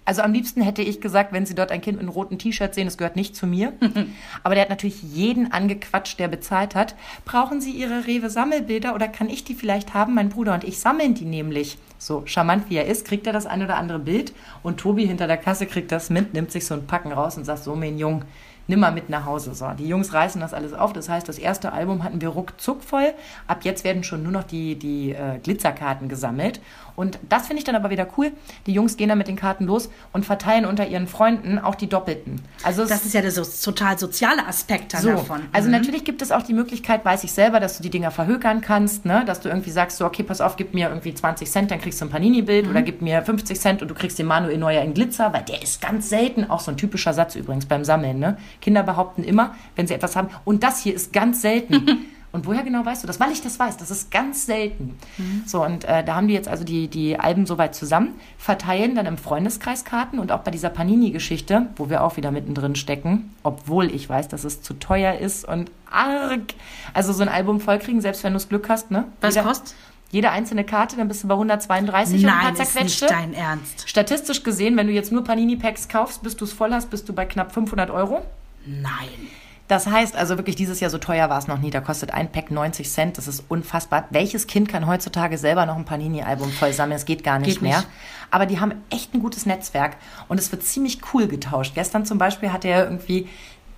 Also 0.09 0.23
am 0.23 0.33
liebsten 0.33 0.63
hätte 0.63 0.81
ich 0.81 1.01
gesagt, 1.01 1.33
wenn 1.33 1.45
Sie 1.45 1.53
dort 1.53 1.71
ein 1.71 1.81
Kind 1.81 1.97
mit 1.97 2.01
einem 2.01 2.09
roten 2.09 2.39
T-Shirt 2.39 2.73
sehen, 2.73 2.87
es 2.87 2.97
gehört 2.97 3.15
nicht 3.15 3.35
zu 3.35 3.45
mir. 3.45 3.73
Aber 4.43 4.55
der 4.55 4.63
hat 4.63 4.71
natürlich 4.71 5.03
jeden 5.03 5.51
angequatscht, 5.51 6.17
der 6.17 6.27
bezahlt 6.27 6.73
hat. 6.73 6.95
Brauchen 7.25 7.61
Sie 7.61 7.69
Ihre 7.69 8.07
Rewe-Sammelbilder 8.07 8.95
oder 8.95 9.07
kann 9.07 9.29
ich 9.29 9.43
die 9.43 9.53
vielleicht 9.53 9.93
haben? 9.93 10.15
Mein 10.15 10.29
Bruder 10.29 10.55
und 10.55 10.63
ich 10.63 10.79
sammeln 10.79 11.13
die 11.13 11.25
nämlich. 11.25 11.77
So 11.99 12.23
charmant 12.25 12.71
wie 12.71 12.77
er 12.77 12.87
ist, 12.87 13.05
kriegt 13.05 13.27
er 13.27 13.33
das 13.33 13.45
ein 13.45 13.61
oder 13.61 13.77
andere 13.77 13.99
Bild 13.99 14.33
und 14.63 14.79
Tobi 14.79 15.05
hinter 15.05 15.27
der 15.27 15.37
Kasse 15.37 15.67
kriegt 15.67 15.91
das 15.91 16.09
mit, 16.09 16.33
nimmt 16.33 16.51
sich 16.51 16.65
so 16.65 16.73
ein 16.73 16.87
Packen 16.87 17.11
raus 17.11 17.37
und 17.37 17.43
sagt, 17.43 17.63
so 17.63 17.75
mein 17.75 17.99
Jung, 17.99 18.23
nimm 18.69 18.79
mal 18.79 18.91
mit 18.93 19.09
nach 19.09 19.25
Hause. 19.25 19.53
So, 19.53 19.67
die 19.77 19.87
Jungs 19.87 20.13
reißen 20.13 20.39
das 20.39 20.53
alles 20.53 20.73
auf. 20.73 20.93
Das 20.93 21.09
heißt, 21.09 21.27
das 21.27 21.37
erste 21.37 21.73
Album 21.73 22.03
hatten 22.03 22.21
wir 22.21 22.29
ruckzuck 22.29 22.83
voll. 22.83 23.13
Ab 23.47 23.59
jetzt 23.63 23.83
werden 23.83 24.03
schon 24.03 24.23
nur 24.23 24.31
noch 24.31 24.43
die, 24.43 24.75
die 24.79 25.11
äh, 25.11 25.39
Glitzerkarten 25.43 26.07
gesammelt. 26.07 26.61
Und 26.95 27.17
das 27.29 27.47
finde 27.47 27.59
ich 27.59 27.63
dann 27.63 27.75
aber 27.75 27.89
wieder 27.91 28.07
cool. 28.17 28.31
Die 28.65 28.73
Jungs 28.73 28.97
gehen 28.97 29.07
dann 29.09 29.17
mit 29.17 29.27
den 29.29 29.37
Karten 29.37 29.65
los 29.65 29.89
und 30.11 30.25
verteilen 30.25 30.65
unter 30.65 30.85
ihren 30.87 31.07
Freunden 31.07 31.57
auch 31.57 31.75
die 31.75 31.87
doppelten. 31.87 32.41
Also 32.63 32.85
Das 32.85 33.05
ist 33.05 33.13
ja 33.13 33.21
der 33.21 33.31
so, 33.31 33.43
total 33.71 33.97
soziale 33.97 34.45
Aspekt 34.45 34.91
so, 34.97 35.09
davon. 35.11 35.41
also 35.53 35.67
Mhm. 35.69 35.75
natürlich 35.75 36.03
gibt 36.03 36.21
es 36.21 36.31
auch 36.31 36.41
die 36.41 36.53
Möglichkeit, 36.53 37.05
weiß 37.05 37.23
ich 37.23 37.31
selber, 37.31 37.59
dass 37.61 37.77
du 37.77 37.83
die 37.83 37.89
Dinger 37.89 38.11
verhökern 38.11 38.59
kannst, 38.59 39.05
ne? 39.05 39.23
dass 39.25 39.39
du 39.39 39.47
irgendwie 39.49 39.71
sagst, 39.71 39.97
so, 39.97 40.05
okay, 40.05 40.23
pass 40.23 40.41
auf, 40.41 40.57
gib 40.57 40.73
mir 40.73 40.89
irgendwie 40.89 41.13
20 41.13 41.49
Cent, 41.49 41.71
dann 41.71 41.79
kriegst 41.79 42.01
du 42.01 42.05
ein 42.05 42.09
Panini-Bild 42.11 42.65
Mhm. 42.65 42.71
oder 42.71 42.81
gib 42.81 43.01
mir 43.01 43.21
50 43.21 43.57
Cent 43.59 43.81
und 43.81 43.87
du 43.87 43.95
kriegst 43.95 44.19
den 44.19 44.25
Manuel 44.25 44.57
Neuer 44.57 44.81
in 44.83 44.93
Glitzer, 44.93 45.31
weil 45.31 45.43
der 45.43 45.61
ist 45.63 45.81
ganz 45.81 46.09
selten, 46.09 46.49
auch 46.49 46.59
so 46.59 46.69
ein 46.71 46.75
typischer 46.77 47.13
Satz 47.13 47.35
übrigens 47.35 47.65
beim 47.65 47.85
Sammeln. 47.85 48.19
Ne? 48.19 48.37
Kinder 48.61 48.83
behaupten 48.83 49.23
immer, 49.23 49.55
wenn 49.75 49.87
sie 49.87 49.93
etwas 49.93 50.15
haben, 50.15 50.29
und 50.45 50.63
das 50.63 50.81
hier 50.81 50.93
ist 50.93 51.13
ganz 51.13 51.41
selten. 51.41 52.05
Und 52.31 52.45
woher 52.45 52.61
genau 52.61 52.85
weißt 52.85 53.01
du 53.01 53.07
das? 53.07 53.19
Weil 53.19 53.31
ich 53.31 53.41
das 53.41 53.57
weiß, 53.57 53.77
das 53.77 53.89
ist 53.89 54.11
ganz 54.11 54.45
selten. 54.45 54.99
Mhm. 55.17 55.41
So, 55.47 55.65
und 55.65 55.83
äh, 55.85 56.03
da 56.03 56.13
haben 56.13 56.27
die 56.27 56.35
jetzt 56.35 56.47
also 56.47 56.63
die, 56.63 56.87
die 56.87 57.19
Alben 57.19 57.47
soweit 57.47 57.73
zusammen, 57.73 58.09
verteilen 58.37 58.93
dann 58.93 59.07
im 59.07 59.17
Freundeskreis 59.17 59.83
Karten 59.83 60.19
und 60.19 60.31
auch 60.31 60.41
bei 60.41 60.51
dieser 60.51 60.69
Panini-Geschichte, 60.69 61.65
wo 61.75 61.89
wir 61.89 62.03
auch 62.03 62.17
wieder 62.17 62.29
mittendrin 62.29 62.75
stecken, 62.75 63.33
obwohl 63.41 63.91
ich 63.91 64.07
weiß, 64.07 64.27
dass 64.27 64.43
es 64.43 64.61
zu 64.61 64.75
teuer 64.75 65.15
ist 65.15 65.43
und 65.43 65.71
arg. 65.89 66.53
Also 66.93 67.13
so 67.13 67.23
ein 67.23 67.29
Album 67.29 67.59
vollkriegen, 67.59 67.99
selbst 67.99 68.23
wenn 68.23 68.33
du 68.33 68.37
das 68.37 68.47
Glück 68.47 68.69
hast, 68.69 68.91
ne? 68.91 69.05
Was 69.21 69.33
Jeder- 69.33 69.47
kostet? 69.47 69.73
Jede 70.11 70.29
einzelne 70.29 70.63
Karte, 70.63 70.97
dann 70.97 71.07
bist 71.07 71.23
du 71.23 71.27
bei 71.27 71.33
132 71.35 72.23
und 72.23 72.29
ein 72.29 72.31
paar 72.35 72.51
Nein, 72.51 72.61
ist 72.61 72.75
nicht 72.79 73.01
dein 73.09 73.33
Ernst. 73.33 73.89
Statistisch 73.89 74.43
gesehen, 74.43 74.77
wenn 74.77 74.85
du 74.85 74.93
jetzt 74.93 75.11
nur 75.11 75.23
Panini-Packs 75.23 75.87
kaufst, 75.87 76.21
bis 76.21 76.35
du 76.37 76.45
es 76.45 76.53
voll 76.53 76.71
hast, 76.73 76.91
bist 76.91 77.09
du 77.09 77.13
bei 77.13 77.25
knapp 77.25 77.51
500 77.53 77.89
Euro. 77.89 78.21
Nein. 78.69 79.27
Das 79.67 79.85
heißt 79.85 80.15
also 80.15 80.37
wirklich, 80.37 80.55
dieses 80.55 80.79
Jahr 80.79 80.89
so 80.89 80.97
teuer 80.97 81.29
war 81.29 81.37
es 81.37 81.47
noch 81.47 81.59
nie. 81.59 81.69
Da 81.69 81.79
kostet 81.79 82.11
ein 82.11 82.31
Pack 82.31 82.49
90 82.49 82.89
Cent. 82.89 83.17
Das 83.19 83.27
ist 83.27 83.43
unfassbar. 83.49 84.07
Welches 84.09 84.47
Kind 84.47 84.67
kann 84.67 84.87
heutzutage 84.87 85.37
selber 85.37 85.67
noch 85.67 85.75
ein 85.75 85.85
Panini-Album 85.85 86.51
voll 86.51 86.73
sammeln? 86.73 86.95
Das 86.95 87.05
geht 87.05 87.23
gar 87.23 87.37
nicht 87.37 87.53
Geht 87.55 87.61
mehr. 87.61 87.77
nicht. 87.77 87.87
Aber 88.31 88.47
die 88.47 88.59
haben 88.59 88.73
echt 88.89 89.13
ein 89.13 89.19
gutes 89.21 89.45
Netzwerk 89.45 89.97
und 90.27 90.39
es 90.39 90.51
wird 90.51 90.63
ziemlich 90.63 90.99
cool 91.13 91.27
getauscht. 91.27 91.73
Gestern 91.75 92.03
zum 92.03 92.17
Beispiel 92.17 92.51
hatte 92.51 92.67
er 92.67 92.83
irgendwie 92.85 93.29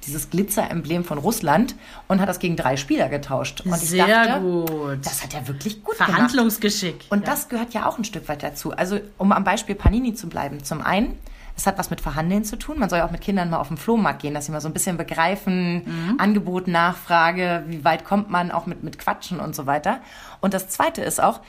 dieses 0.06 0.30
Glitzer-Emblem 0.30 1.04
von 1.04 1.18
Russland 1.18 1.76
und 2.08 2.22
hat 2.22 2.30
das 2.30 2.40
gegen 2.40 2.56
drei 2.56 2.78
Spieler 2.78 3.10
getauscht. 3.10 3.62
Und 3.62 3.74
ich 3.76 3.90
Sehr 3.90 4.08
dachte, 4.08 4.40
gut. 4.42 5.06
das 5.06 5.22
hat 5.24 5.34
er 5.34 5.48
wirklich 5.50 5.84
gut 5.84 5.98
gemacht. 5.98 6.12
Verhandlungsgeschick. 6.12 7.06
Und 7.10 7.28
das 7.28 7.50
gehört 7.50 7.74
ja 7.74 7.88
auch 7.88 7.98
ein 7.98 8.06
Stück 8.06 8.30
weit 8.30 8.44
dazu. 8.44 8.72
Also, 8.72 9.00
um 9.18 9.34
am 9.34 9.44
Beispiel 9.44 9.76
Panini 9.76 10.14
zu 10.14 10.28
bleiben. 10.30 10.64
Zum 10.64 10.82
einen 10.82 11.18
Es 11.56 11.68
hat 11.68 11.78
was 11.78 11.90
mit 11.90 12.02
Verhandeln 12.02 12.44
zu 12.44 12.58
tun. 12.58 12.80
Man 12.80 12.90
soll 12.90 13.00
ja 13.00 13.06
auch 13.06 13.12
mit 13.12 13.22
Kindern 13.22 13.50
mal 13.50 13.58
auf 13.60 13.68
den 13.68 13.78
Flohmarkt 13.78 14.22
gehen, 14.22 14.34
dass 14.34 14.46
sie 14.46 14.52
mal 14.52 14.62
so 14.62 14.68
ein 14.68 14.74
bisschen 14.74 14.98
begreifen, 14.98 16.16
Angebot, 16.18 16.68
Nachfrage, 16.68 17.64
wie 17.68 17.84
weit 17.84 18.06
kommt 18.06 18.30
man 18.30 18.52
auch 18.52 18.66
mit, 18.66 18.84
mit 18.84 18.98
Quatschen 18.98 19.40
und 19.40 19.56
so 19.56 19.66
weiter. 19.66 20.00
Und 20.40 20.54
das 20.54 20.70
Zweite 20.70 21.02
ist 21.02 21.22
auch, 21.22 21.42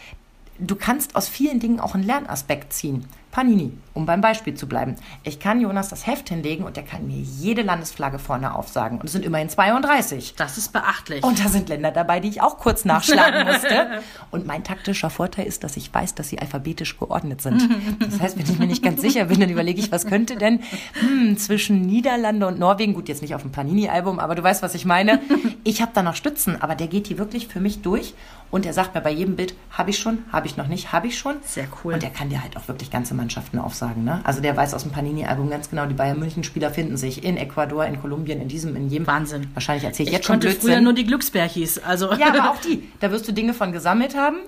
du 0.59 0.77
kannst 0.77 1.17
aus 1.17 1.29
vielen 1.29 1.61
Dingen 1.61 1.81
auch 1.81 1.95
einen 1.95 2.05
Lernaspekt 2.05 2.73
ziehen. 2.73 3.07
Panini, 3.33 3.73
um 3.95 4.05
beim 4.05 4.21
Beispiel 4.21 4.53
zu 4.53 4.69
bleiben. 4.69 4.95
Ich 5.25 5.41
kann 5.41 5.59
Jonas 5.59 5.89
das 5.89 6.07
Heft 6.07 6.29
hinlegen 6.29 6.65
und 6.65 6.77
der 6.77 6.85
kann 6.85 7.07
mir 7.07 7.17
jede 7.17 7.63
Landesflagge 7.63 8.19
vorne 8.19 8.55
aufsagen. 8.55 8.99
Und 8.99 9.07
es 9.07 9.13
sind 9.13 9.25
immerhin 9.25 9.49
32. 9.49 10.35
Das 10.37 10.59
ist 10.59 10.71
beachtlich. 10.75 11.25
Und 11.25 11.43
da 11.43 11.49
sind 11.49 11.71
Länder 11.71 11.93
dabei, 11.93 12.21
die 12.21 12.29
ich 12.29 12.43
auch 12.43 12.59
kurz 12.59 12.85
nachschlagen 12.85 13.47
musste. 13.51 14.03
Und 14.31 14.47
mein 14.47 14.65
taktischer 14.65 15.09
Vorteil 15.09 15.47
ist, 15.47 15.65
dass 15.65 15.79
ich 15.79 15.93
weiß, 15.93 16.15
dass 16.15 16.29
sie 16.29 16.41
alphabetisch 16.41 16.99
geordnet 16.99 17.41
sind. 17.41 17.71
Das 18.01 18.21
heißt, 18.21 18.39
wenn 18.39 18.45
ich 18.45 18.59
mir 18.59 18.67
nicht 18.67 18.83
ganz 18.83 19.01
sicher 19.01 19.25
bin, 19.25 19.41
dann 19.41 19.49
überlege 19.49 19.81
ich, 19.81 19.91
was 19.91 20.07
könnte 20.07 20.37
denn 20.37 20.61
hm, 21.01 21.39
zwischen 21.39 21.81
Niederlande 21.81 22.47
und 22.47 22.59
Norwegen, 22.59 22.93
gut, 22.93 23.09
jetzt 23.09 23.23
nicht 23.23 23.35
auf 23.35 23.41
dem 23.41 23.51
Panini-Album, 23.51 24.19
aber 24.19 24.35
du 24.35 24.43
weißt, 24.43 24.63
was 24.63 24.75
ich 24.75 24.85
meine. 24.85 25.21
Ich 25.65 25.81
habe 25.81 25.93
da 25.95 26.03
noch 26.03 26.17
Stützen, 26.17 26.61
aber 26.61 26.75
der 26.75 26.87
geht 26.87 27.07
hier 27.07 27.17
wirklich 27.17 27.49
für 27.49 27.61
mich 27.61 27.81
durch. 27.81 28.13
Und 28.53 28.67
er 28.67 28.75
sagt 28.75 28.95
mir 28.95 29.01
bei 29.01 29.11
jedem 29.11 29.35
Bild, 29.35 29.55
habe 29.71 29.89
ich 29.89 29.99
schon, 29.99 30.19
habe 30.31 30.47
ich 30.47 30.59
noch 30.59 30.69
nicht, 30.69 30.93
habe 30.93 31.07
ich 31.07 31.19
schon. 31.19 31.37
Sehr 31.43 31.67
cool. 31.83 31.95
Und 31.95 32.03
der 32.03 32.11
kann 32.11 32.29
dir 32.29 32.43
halt 32.43 32.59
auch 32.59 32.69
wirklich 32.69 32.91
ganze 32.91 33.15
Mannschaften 33.23 33.59
aufsagen. 33.59 34.05
Ne? 34.05 34.21
Also 34.25 34.41
der 34.41 34.57
weiß 34.57 34.75
aus 34.75 34.83
dem 34.83 34.91
Panini-Album 34.91 35.49
ganz 35.49 35.71
genau, 35.71 35.87
die 35.87 35.95
Bayern 35.95 36.19
München-Spieler 36.19 36.71
finden 36.71 36.97
sich 36.97 37.25
in 37.25 37.37
Ecuador, 37.37 37.87
in 37.87 38.01
Kolumbien, 38.01 38.41
in 38.41 38.49
diesem, 38.49 38.75
in 38.75 38.89
jedem. 38.89 39.07
Wahnsinn. 39.07 39.49
Wahrscheinlich 39.55 39.85
erzähle 39.85 40.09
ich, 40.09 40.13
ich 40.13 40.17
jetzt 40.19 40.27
schon 40.27 40.35
konnte 40.35 40.49
Blödsinn. 40.49 40.71
früher 40.71 40.81
nur 40.81 40.93
die 40.93 41.05
Glücksbärchis. 41.05 41.79
Also 41.79 42.13
ja, 42.15 42.29
aber 42.29 42.51
auch 42.51 42.59
die. 42.59 42.89
Da 43.01 43.11
wirst 43.13 43.29
du 43.29 43.33
Dinge 43.33 43.55
von 43.55 43.73
gesammelt 43.73 44.17
haben. 44.17 44.39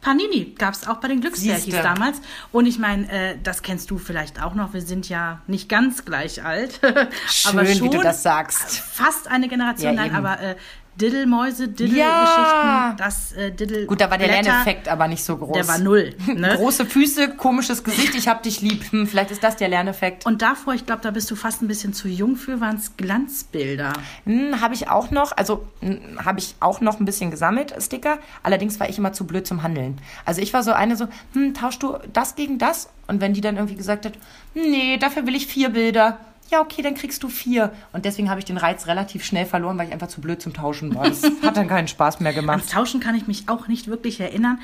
Panini 0.00 0.54
gab 0.56 0.74
es 0.74 0.86
auch 0.86 0.98
bei 0.98 1.08
den 1.08 1.20
Glücksbärchis 1.20 1.74
damals. 1.82 2.20
Und 2.52 2.66
ich 2.66 2.78
meine, 2.78 3.10
äh, 3.10 3.36
das 3.42 3.62
kennst 3.62 3.90
du 3.90 3.98
vielleicht 3.98 4.40
auch 4.42 4.54
noch. 4.54 4.72
Wir 4.72 4.82
sind 4.82 5.08
ja 5.08 5.40
nicht 5.46 5.68
ganz 5.68 6.04
gleich 6.04 6.44
alt. 6.44 6.80
Schön, 7.28 7.58
aber 7.58 7.68
wie 7.68 7.74
schon 7.74 7.90
du 7.90 8.00
das 8.00 8.22
sagst. 8.22 8.78
Fast 8.78 9.28
eine 9.28 9.48
Generation. 9.48 9.94
Ja, 9.94 10.00
Nein, 10.02 10.06
eben. 10.08 10.16
aber 10.16 10.40
äh, 10.40 10.56
Diddelmäuse, 11.00 11.68
Diddle-Geschichten, 11.68 11.98
Ja. 11.98 12.94
das 12.96 13.32
äh, 13.32 13.50
Diddle. 13.52 13.86
Gut, 13.86 14.00
da 14.00 14.10
war 14.10 14.16
der 14.18 14.26
Blätter, 14.28 14.42
Lerneffekt 14.44 14.88
aber 14.88 15.08
nicht 15.08 15.22
so 15.22 15.36
groß. 15.36 15.52
Der 15.52 15.68
war 15.68 15.78
null. 15.78 16.14
Ne? 16.26 16.54
Große 16.56 16.84
Füße, 16.86 17.36
komisches 17.36 17.82
Gesicht, 17.84 18.14
ich 18.14 18.28
hab 18.28 18.42
dich 18.42 18.60
lieb. 18.60 18.90
Hm, 18.92 19.06
vielleicht 19.06 19.30
ist 19.30 19.42
das 19.42 19.56
der 19.56 19.68
Lerneffekt. 19.68 20.26
Und 20.26 20.42
davor, 20.42 20.74
ich 20.74 20.86
glaube, 20.86 21.02
da 21.02 21.10
bist 21.10 21.30
du 21.30 21.36
fast 21.36 21.62
ein 21.62 21.68
bisschen 21.68 21.92
zu 21.92 22.08
jung 22.08 22.36
für, 22.36 22.60
waren 22.60 22.76
es 22.76 22.96
Glanzbilder. 22.96 23.92
Hm, 24.24 24.60
habe 24.60 24.74
ich 24.74 24.88
auch 24.88 25.10
noch, 25.10 25.32
also 25.36 25.66
hm, 25.80 26.24
habe 26.24 26.38
ich 26.40 26.54
auch 26.60 26.80
noch 26.80 26.98
ein 27.00 27.04
bisschen 27.04 27.30
gesammelt, 27.30 27.74
Sticker. 27.80 28.18
Allerdings 28.42 28.78
war 28.80 28.88
ich 28.88 28.98
immer 28.98 29.12
zu 29.12 29.26
blöd 29.26 29.46
zum 29.46 29.62
Handeln. 29.62 29.98
Also 30.24 30.40
ich 30.40 30.52
war 30.52 30.62
so 30.62 30.72
eine 30.72 30.96
so, 30.96 31.08
hm, 31.32 31.54
tauschst 31.54 31.82
du 31.82 31.96
das 32.12 32.34
gegen 32.36 32.58
das? 32.58 32.88
Und 33.06 33.20
wenn 33.20 33.34
die 33.34 33.40
dann 33.40 33.56
irgendwie 33.56 33.76
gesagt 33.76 34.04
hat, 34.04 34.14
nee, 34.54 34.96
dafür 34.98 35.26
will 35.26 35.34
ich 35.34 35.46
vier 35.46 35.68
Bilder. 35.70 36.18
Ja, 36.50 36.60
okay, 36.60 36.82
dann 36.82 36.94
kriegst 36.94 37.22
du 37.22 37.28
vier. 37.28 37.72
Und 37.92 38.04
deswegen 38.04 38.30
habe 38.30 38.38
ich 38.38 38.44
den 38.44 38.56
Reiz 38.56 38.86
relativ 38.86 39.24
schnell 39.24 39.46
verloren, 39.46 39.78
weil 39.78 39.88
ich 39.88 39.92
einfach 39.92 40.08
zu 40.08 40.20
blöd 40.20 40.40
zum 40.40 40.54
Tauschen 40.54 40.94
war. 40.94 41.08
Das 41.08 41.22
hat 41.42 41.56
dann 41.56 41.68
keinen 41.68 41.88
Spaß 41.88 42.20
mehr 42.20 42.32
gemacht. 42.32 42.58
Ans 42.58 42.70
Tauschen 42.70 43.00
kann 43.00 43.14
ich 43.14 43.26
mich 43.26 43.48
auch 43.48 43.68
nicht 43.68 43.88
wirklich 43.88 44.20
erinnern. 44.20 44.60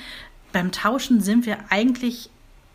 Beim 0.53 0.71
Tauschen 0.71 1.21
sind 1.21 1.47
wir 1.47 1.59
eigentlich 1.71 2.31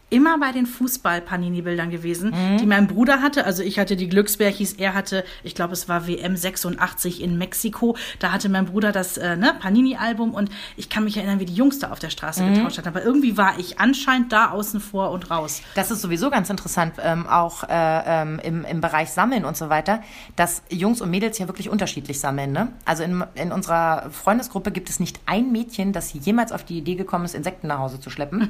immer 0.09 0.39
bei 0.39 0.51
den 0.51 0.65
Fußball-Panini-Bildern 0.65 1.89
gewesen, 1.89 2.31
Mhm. 2.31 2.57
die 2.57 2.65
mein 2.65 2.87
Bruder 2.87 3.21
hatte. 3.21 3.45
Also 3.45 3.63
ich 3.63 3.79
hatte 3.79 3.95
die 3.95 4.07
Glücksbärchis, 4.07 4.73
er 4.73 4.93
hatte, 4.93 5.23
ich 5.43 5.55
glaube, 5.55 5.73
es 5.73 5.89
war 5.89 6.07
WM 6.07 6.35
86 6.35 7.21
in 7.21 7.37
Mexiko. 7.37 7.97
Da 8.19 8.31
hatte 8.31 8.49
mein 8.49 8.65
Bruder 8.65 8.91
das 8.91 9.17
äh, 9.17 9.35
ne, 9.35 9.53
Panini-Album 9.59 10.33
und 10.33 10.49
ich 10.75 10.89
kann 10.89 11.03
mich 11.03 11.17
erinnern, 11.17 11.39
wie 11.39 11.45
die 11.45 11.53
Jungs 11.55 11.79
da 11.79 11.91
auf 11.91 11.99
der 11.99 12.09
Straße 12.09 12.43
Mhm. 12.43 12.53
getauscht 12.55 12.77
hatten. 12.77 12.87
Aber 12.87 13.03
irgendwie 13.03 13.37
war 13.37 13.59
ich 13.59 13.79
anscheinend 13.79 14.31
da 14.31 14.51
außen 14.51 14.79
vor 14.79 15.11
und 15.11 15.29
raus. 15.29 15.61
Das 15.75 15.91
ist 15.91 16.01
sowieso 16.01 16.29
ganz 16.29 16.49
interessant, 16.49 16.93
ähm, 17.03 17.27
auch 17.27 17.63
äh, 17.63 17.67
ähm, 17.71 18.39
im, 18.43 18.63
im 18.65 18.81
Bereich 18.81 19.09
Sammeln 19.11 19.43
und 19.45 19.57
so 19.57 19.69
weiter, 19.69 20.01
dass 20.35 20.61
Jungs 20.69 21.01
und 21.01 21.09
Mädels 21.09 21.37
ja 21.37 21.47
wirklich 21.47 21.69
unterschiedlich 21.69 22.19
sammeln. 22.19 22.51
Ne? 22.51 22.69
Also 22.85 23.03
in, 23.03 23.23
in 23.35 23.51
unserer 23.51 24.09
Freundesgruppe 24.11 24.71
gibt 24.71 24.89
es 24.89 24.99
nicht 24.99 25.19
ein 25.25 25.51
Mädchen, 25.51 25.91
das 25.93 26.13
jemals 26.13 26.51
auf 26.51 26.63
die 26.63 26.77
Idee 26.77 26.95
gekommen 26.95 27.25
ist, 27.25 27.35
Insekten 27.35 27.67
nach 27.67 27.79
Hause 27.79 27.99
zu 27.99 28.09
schleppen. 28.09 28.49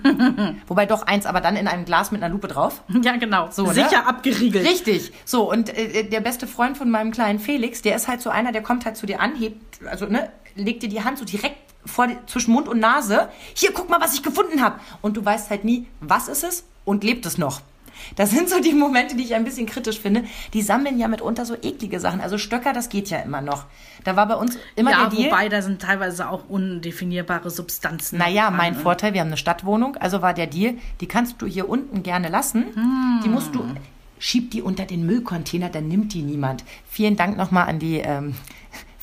Wobei 0.68 0.86
doch 0.86 1.02
eins, 1.04 1.26
aber 1.26 1.42
dann 1.48 1.56
in 1.56 1.68
einem 1.68 1.86
Glas 1.86 2.12
mit 2.12 2.22
einer 2.22 2.32
Lupe 2.32 2.48
drauf. 2.48 2.84
Ja, 3.08 3.16
genau. 3.16 3.50
So, 3.52 3.68
ne? 3.68 3.74
Sicher 3.74 4.08
abgeriegelt. 4.08 4.68
Richtig. 4.68 5.14
So, 5.24 5.50
und 5.50 5.70
äh, 5.70 6.04
der 6.04 6.20
beste 6.20 6.46
Freund 6.46 6.78
von 6.78 6.90
meinem 6.90 7.12
kleinen 7.12 7.40
Felix, 7.40 7.82
der 7.82 7.96
ist 7.96 8.08
halt 8.08 8.22
so 8.22 8.30
einer, 8.30 8.52
der 8.52 8.62
kommt 8.62 8.86
halt 8.86 8.98
zu 8.98 9.06
dir 9.06 9.22
an, 9.22 9.36
hebt, 9.36 9.82
also, 9.86 10.08
ne, 10.08 10.30
legt 10.56 10.84
dir 10.84 10.90
die 10.90 11.04
Hand 11.04 11.20
so 11.20 11.26
direkt 11.26 11.58
vor 11.86 12.08
zwischen 12.26 12.52
Mund 12.52 12.68
und 12.68 12.80
Nase. 12.80 13.30
Hier, 13.54 13.72
guck 13.74 13.90
mal, 13.90 14.02
was 14.02 14.14
ich 14.14 14.24
gefunden 14.24 14.62
habe. 14.62 14.80
Und 15.02 15.16
du 15.16 15.24
weißt 15.24 15.50
halt 15.50 15.64
nie, 15.64 15.88
was 16.02 16.28
ist 16.28 16.44
es 16.44 16.66
und 16.84 17.04
lebt 17.04 17.26
es 17.26 17.38
noch. 17.38 17.62
Das 18.16 18.32
sind 18.32 18.50
so 18.50 18.60
die 18.62 18.74
Momente, 18.74 19.16
die 19.16 19.24
ich 19.24 19.36
ein 19.36 19.44
bisschen 19.44 19.66
kritisch 19.66 20.00
finde. 20.00 20.24
Die 20.54 20.62
sammeln 20.62 20.98
ja 21.00 21.08
mitunter 21.08 21.46
so 21.46 21.56
eklige 21.56 22.00
Sachen. 22.00 22.22
Also 22.22 22.38
Stöcker, 22.38 22.74
das 22.74 22.90
geht 22.90 23.10
ja 23.10 23.20
immer 23.20 23.42
noch. 23.42 23.66
Da 24.04 24.16
war 24.16 24.28
bei 24.28 24.36
uns 24.36 24.58
immer 24.76 24.92
Ja, 24.92 25.08
der 25.08 25.18
Deal. 25.18 25.32
wobei 25.32 25.50
da 25.50 25.62
sind 25.62 25.82
teilweise 25.82 26.30
auch 26.30 26.48
undefinierbare 26.50 27.50
Substanzen. 27.50 28.18
Naja, 28.18 28.50
mein 28.52 28.76
Vorteil, 28.76 29.14
wir 29.14 29.22
haben 29.22 29.28
eine 29.28 29.38
Stadtwohnung, 29.38 29.98
also 29.98 30.22
war 30.22 30.34
der 30.34 30.48
Deal, 30.48 30.76
die 31.02 31.08
kannst 31.08 31.42
du 31.42 31.46
hier 31.46 31.68
unten 31.70 32.04
gerne 32.04 32.30
lassen. 32.30 32.66
Die 33.24 33.30
musst 33.30 33.54
du, 33.54 33.64
schieb 34.20 34.52
die 34.52 34.62
unter 34.62 34.86
den 34.86 35.06
Müllcontainer, 35.06 35.70
dann 35.70 35.88
nimmt 35.88 36.14
die 36.14 36.22
niemand. 36.22 36.64
Vielen 36.90 37.16
Dank 37.16 37.38
nochmal 37.38 37.68
an 37.68 37.80
die 37.80 37.98
ähm, 37.98 38.36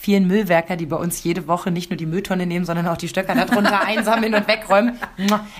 vielen 0.04 0.26
Müllwerker, 0.26 0.76
die 0.76 0.84
bei 0.84 0.96
uns 0.96 1.24
jede 1.24 1.48
Woche 1.48 1.70
nicht 1.70 1.88
nur 1.88 1.96
die 1.96 2.04
Mülltonne 2.04 2.44
nehmen, 2.44 2.66
sondern 2.66 2.86
auch 2.88 2.98
die 2.98 3.08
Stöcker 3.08 3.34
darunter 3.34 3.80
einsammeln 3.86 4.34
und 4.34 4.46
wegräumen. 4.46 4.98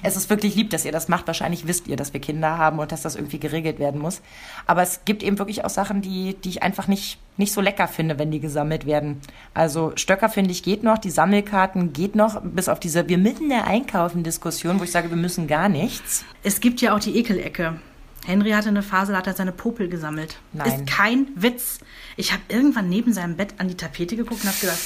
Es 0.03 0.17
ist 0.17 0.29
wirklich 0.29 0.55
lieb, 0.55 0.69
dass 0.69 0.85
ihr 0.85 0.93
das 0.93 1.09
macht. 1.09 1.27
Wahrscheinlich 1.27 1.67
wisst 1.67 1.89
ihr, 1.89 1.97
dass 1.97 2.13
wir 2.13 2.21
Kinder 2.21 2.59
haben 2.59 2.79
und 2.79 2.93
dass 2.93 3.01
das 3.01 3.17
irgendwie 3.17 3.39
geregelt 3.39 3.79
werden 3.79 4.01
muss. 4.01 4.21
Aber 4.67 4.83
es 4.83 5.07
gibt 5.07 5.23
eben 5.23 5.39
wirklich 5.39 5.65
auch 5.65 5.71
Sachen, 5.71 6.03
die, 6.03 6.35
die 6.35 6.51
ich 6.51 6.63
einfach 6.63 6.89
nicht, 6.89 7.19
nicht 7.39 7.55
so 7.55 7.63
lecker 7.63 7.89
finde, 7.89 8.19
wenn 8.19 8.31
die 8.31 8.41
gesammelt 8.41 8.85
werden. 8.85 9.23
Also 9.55 9.93
Stöcker 9.97 10.29
finde 10.29 10.51
ich 10.51 10.63
geht 10.63 10.83
noch, 10.83 10.99
die 10.99 11.11
Sammelkarten 11.11 11.95
geht 11.95 12.15
noch, 12.15 12.43
bis 12.43 12.69
auf 12.69 12.79
diese 12.79 13.09
wir 13.09 13.17
mitten 13.17 13.49
der 13.49 13.67
Einkaufen-Diskussion, 13.67 14.79
wo 14.79 14.85
ich 14.85 14.93
sage, 14.93 15.09
wir 15.09 15.17
müssen 15.17 15.47
gar 15.47 15.71
nichts. 15.71 16.23
Es 16.43 16.61
gibt 16.61 16.83
ja 16.83 16.95
auch 16.95 17.01
die 17.01 17.19
Ekelecke. 17.19 17.77
Henry 18.25 18.51
hatte 18.53 18.69
eine 18.69 18.83
Phase, 18.83 19.13
da 19.13 19.19
hat 19.19 19.27
er 19.27 19.35
seine 19.35 19.53
Popel 19.53 19.89
gesammelt. 19.89 20.37
Nein. 20.53 20.67
Ist 20.81 20.87
kein 20.87 21.29
Witz. 21.35 21.79
Ich 22.17 22.33
habe 22.33 22.43
irgendwann 22.49 22.89
neben 22.89 23.13
seinem 23.13 23.37
Bett 23.37 23.55
an 23.59 23.69
die 23.69 23.77
Tapete 23.77 24.17
geguckt 24.17 24.43
und 24.43 24.49
habe 24.49 24.59
gedacht, 24.61 24.79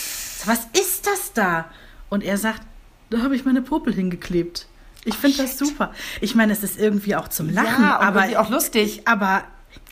was 0.46 0.60
ist 0.80 1.06
das 1.06 1.32
da? 1.32 1.66
Und 2.08 2.24
er 2.24 2.36
sagt, 2.38 2.62
da 3.10 3.18
habe 3.22 3.36
ich 3.36 3.44
meine 3.44 3.62
Popel 3.62 3.94
hingeklebt. 3.94 4.66
Ich 5.04 5.14
finde 5.16 5.38
das 5.38 5.56
super. 5.56 5.92
Ich 6.20 6.34
meine, 6.34 6.52
es 6.52 6.62
ist 6.62 6.78
irgendwie 6.78 7.16
auch 7.16 7.28
zum 7.28 7.48
Lachen, 7.50 7.84
Ja, 7.84 7.98
aber 8.00 8.26
auch 8.40 8.50
lustig. 8.50 9.02
Aber 9.06 9.44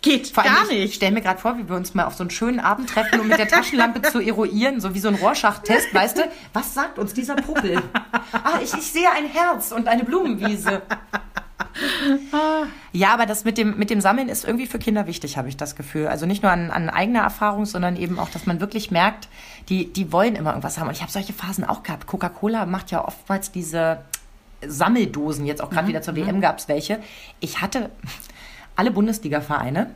geht 0.03 0.29
Vor 0.29 0.43
allem, 0.45 0.53
gar 0.55 0.65
ich- 0.65 0.71
Ich 0.73 0.79
nicht. 0.85 0.95
stelle 0.97 1.13
mir 1.13 1.21
gerade 1.23 1.41
vor, 1.41 1.57
wie 1.59 1.69
wir 1.69 1.77
uns 1.77 1.95
mal 1.95 2.05
auf 2.05 2.15
so 2.15 2.23
einen 2.23 2.31
schönen 2.31 2.61
Abend 2.61 2.91
treffen, 2.91 3.21
um 3.21 3.29
mit 3.29 3.39
der 3.39 3.49
Taschenlampe 3.49 4.03
zu 4.03 4.21
eruieren, 4.21 4.81
so 4.81 4.95
wie 4.95 4.99
so 4.99 5.09
ein 5.09 5.15
Rorschach-Test, 5.15 5.95
weißt 5.95 6.19
du? 6.19 6.23
Was 6.53 6.75
sagt 6.75 6.99
uns 6.99 7.15
dieser 7.15 7.37
Puppel? 7.37 7.81
Ah, 8.33 8.59
ich, 8.63 8.75
ich 8.75 8.87
sehe 8.93 9.11
ein 9.11 9.27
Herz 9.27 9.73
und 9.73 9.87
eine 9.89 10.05
Blumenwiese. 10.05 10.83
Ja, 12.93 13.13
aber 13.13 13.27
das 13.27 13.45
mit 13.45 13.59
dem, 13.59 13.77
mit 13.77 13.91
dem 13.91 14.01
Sammeln 14.01 14.31
ist 14.31 14.45
irgendwie 14.45 14.67
für 14.67 14.79
Kinder 14.79 15.07
wichtig, 15.07 15.37
habe 15.37 15.49
ich 15.49 15.57
das 15.57 15.77
Gefühl. 15.77 16.07
Also 16.07 16.25
nicht 16.25 16.43
nur 16.43 16.51
an, 16.51 16.71
an 16.71 16.89
eigener 16.89 17.21
Erfahrung, 17.21 17.67
sondern 17.67 17.97
eben 17.97 18.19
auch, 18.19 18.31
dass 18.31 18.47
man 18.47 18.61
wirklich 18.61 18.91
merkt, 18.91 19.29
die, 19.69 19.93
die 19.93 20.13
wollen 20.13 20.35
immer 20.35 20.51
irgendwas 20.51 20.79
haben. 20.79 20.89
Und 20.89 20.95
ich 20.95 21.03
habe 21.03 21.13
solche 21.13 21.35
Phasen 21.35 21.65
auch 21.65 21.83
gehabt. 21.83 22.07
Coca-Cola 22.07 22.65
macht 22.65 22.91
ja 22.91 23.05
oftmals 23.05 23.53
diese 23.53 23.99
Sammeldosen, 24.67 25.45
jetzt 25.45 25.63
auch 25.63 25.71
gerade 25.71 25.89
wieder 25.89 26.01
zur 26.03 26.17
WM 26.17 26.41
gab 26.41 26.59
es 26.59 26.69
welche. 26.69 27.01
Ich 27.41 27.61
hatte 27.61 27.91
alle 28.75 28.91
Bundesliga-Vereine, 28.91 29.91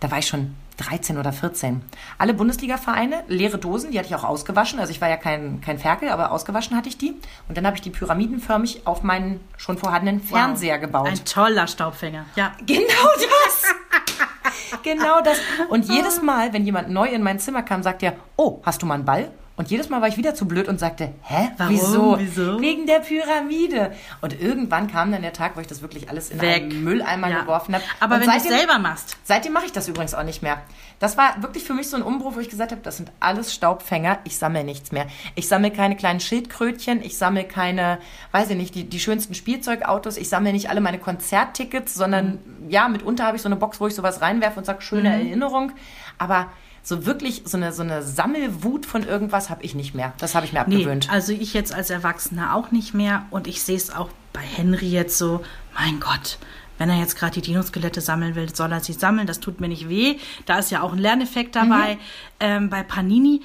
da 0.00 0.10
war 0.10 0.18
ich 0.18 0.26
schon 0.26 0.54
13 0.78 1.18
oder 1.18 1.32
14. 1.32 1.82
Alle 2.18 2.34
Bundesliga-Vereine, 2.34 3.24
leere 3.28 3.58
Dosen, 3.58 3.92
die 3.92 3.98
hatte 3.98 4.08
ich 4.08 4.14
auch 4.14 4.24
ausgewaschen. 4.24 4.78
Also 4.78 4.90
ich 4.90 5.00
war 5.00 5.08
ja 5.08 5.16
kein, 5.16 5.60
kein 5.60 5.78
Ferkel, 5.78 6.08
aber 6.08 6.32
ausgewaschen 6.32 6.76
hatte 6.76 6.88
ich 6.88 6.98
die. 6.98 7.14
Und 7.48 7.56
dann 7.56 7.66
habe 7.66 7.76
ich 7.76 7.82
die 7.82 7.90
pyramidenförmig 7.90 8.86
auf 8.86 9.02
meinen 9.02 9.40
schon 9.56 9.78
vorhandenen 9.78 10.20
Fernseher 10.20 10.78
gebaut. 10.78 11.08
Ein 11.08 11.24
toller 11.24 11.66
Staubfänger. 11.66 12.26
Ja. 12.36 12.52
Genau 12.66 13.10
das. 13.14 14.82
genau 14.82 15.20
das. 15.20 15.38
Und 15.68 15.86
jedes 15.88 16.22
Mal, 16.22 16.52
wenn 16.52 16.64
jemand 16.64 16.90
neu 16.90 17.08
in 17.08 17.22
mein 17.22 17.38
Zimmer 17.38 17.62
kam, 17.62 17.82
sagt 17.82 18.02
er, 18.02 18.14
oh, 18.36 18.60
hast 18.64 18.82
du 18.82 18.86
mal 18.86 18.94
einen 18.94 19.04
Ball? 19.04 19.30
Und 19.56 19.70
jedes 19.70 19.88
Mal 19.88 20.00
war 20.00 20.08
ich 20.08 20.16
wieder 20.16 20.34
zu 20.34 20.48
blöd 20.48 20.66
und 20.66 20.80
sagte, 20.80 21.12
hä? 21.22 21.50
Warum? 21.58 21.72
Wieso? 21.72 22.18
Wieso? 22.18 22.60
Wegen 22.60 22.86
der 22.86 22.98
Pyramide. 22.98 23.92
Und 24.20 24.40
irgendwann 24.40 24.88
kam 24.90 25.12
dann 25.12 25.22
der 25.22 25.32
Tag, 25.32 25.56
wo 25.56 25.60
ich 25.60 25.68
das 25.68 25.80
wirklich 25.80 26.10
alles 26.10 26.30
in 26.30 26.40
Weg. 26.40 26.64
einen 26.64 26.82
Mülleimer 26.82 27.28
Ja. 27.30 27.40
geworfen 27.42 27.74
habe. 27.74 27.84
Aber 28.00 28.16
Und 28.16 28.22
wenn 28.22 28.30
du 28.30 28.36
es 28.36 28.42
selber 28.42 28.80
machst. 28.80 29.16
Seitdem 29.22 29.52
mache 29.52 29.66
ich 29.66 29.72
das 29.72 29.86
übrigens 29.86 30.12
auch 30.14 30.24
nicht 30.24 30.42
mehr. 30.42 30.60
Das 30.98 31.16
war 31.16 31.40
wirklich 31.40 31.62
für 31.62 31.72
mich 31.74 31.88
so 31.88 31.96
ein 31.96 32.02
Umbruch, 32.02 32.34
wo 32.34 32.40
ich 32.40 32.48
gesagt 32.48 32.72
habe, 32.72 32.80
das 32.82 32.96
sind 32.96 33.12
alles 33.20 33.54
Staubfänger. 33.54 34.18
Ich 34.24 34.38
sammle 34.38 34.64
nichts 34.64 34.90
mehr. 34.90 35.06
Ich 35.36 35.46
sammle 35.46 35.70
keine 35.70 35.94
kleinen 35.94 36.18
Schildkrötchen. 36.18 37.00
Ich 37.02 37.16
sammle 37.16 37.44
keine, 37.44 37.98
weiß 38.32 38.50
ich 38.50 38.56
nicht, 38.56 38.74
die, 38.74 38.84
die 38.88 38.98
schönsten 38.98 39.34
Spielzeugautos. 39.34 40.16
Ich 40.16 40.28
sammle 40.28 40.52
nicht 40.52 40.68
alle 40.68 40.80
meine 40.80 40.98
Konzerttickets, 40.98 41.94
sondern 41.94 42.40
ja, 42.68 42.88
mitunter 42.88 43.24
habe 43.24 43.36
ich 43.36 43.42
so 43.42 43.48
eine 43.48 43.56
Box, 43.56 43.80
wo 43.80 43.86
ich 43.86 43.94
sowas 43.94 44.20
reinwerfe 44.20 44.58
und 44.58 44.64
sage, 44.66 44.82
schöne 44.82 45.10
Erinnerung. 45.12 45.70
Aber 46.18 46.48
so 46.84 47.06
wirklich 47.06 47.42
so 47.46 47.56
eine, 47.56 47.72
so 47.72 47.82
eine 47.82 48.02
Sammelwut 48.02 48.86
von 48.86 49.02
irgendwas 49.02 49.50
habe 49.50 49.64
ich 49.64 49.74
nicht 49.74 49.94
mehr. 49.94 50.12
Das 50.18 50.34
habe 50.36 50.46
ich 50.46 50.52
mir 50.52 50.62
Nee, 50.68 50.76
abgewöhnt. 50.76 51.10
also 51.10 51.32
ich 51.32 51.54
jetzt 51.54 51.74
als 51.74 51.90
Erwachsener 51.90 52.54
auch 52.54 52.70
nicht 52.70 52.94
mehr 52.94 53.26
und 53.30 53.48
ich 53.48 53.62
sehe 53.62 53.76
es 53.76 53.90
auch 53.92 54.10
bei 54.32 54.42
Henry 54.42 54.88
jetzt 54.88 55.18
so, 55.18 55.42
mein 55.76 55.98
Gott, 55.98 56.38
wenn 56.78 56.90
er 56.90 56.98
jetzt 56.98 57.16
gerade 57.16 57.32
die 57.32 57.40
Dinoskelette 57.40 58.00
sammeln 58.00 58.34
will, 58.34 58.54
soll 58.54 58.70
er 58.70 58.80
sie 58.80 58.92
sammeln. 58.92 59.26
Das 59.26 59.40
tut 59.40 59.60
mir 59.60 59.68
nicht 59.68 59.88
weh. 59.88 60.16
Da 60.44 60.58
ist 60.58 60.70
ja 60.70 60.82
auch 60.82 60.92
ein 60.92 60.98
Lerneffekt 60.98 61.56
dabei. 61.56 61.94
Mhm. 61.94 61.98
Ähm, 62.40 62.70
bei 62.70 62.82
Panini 62.82 63.40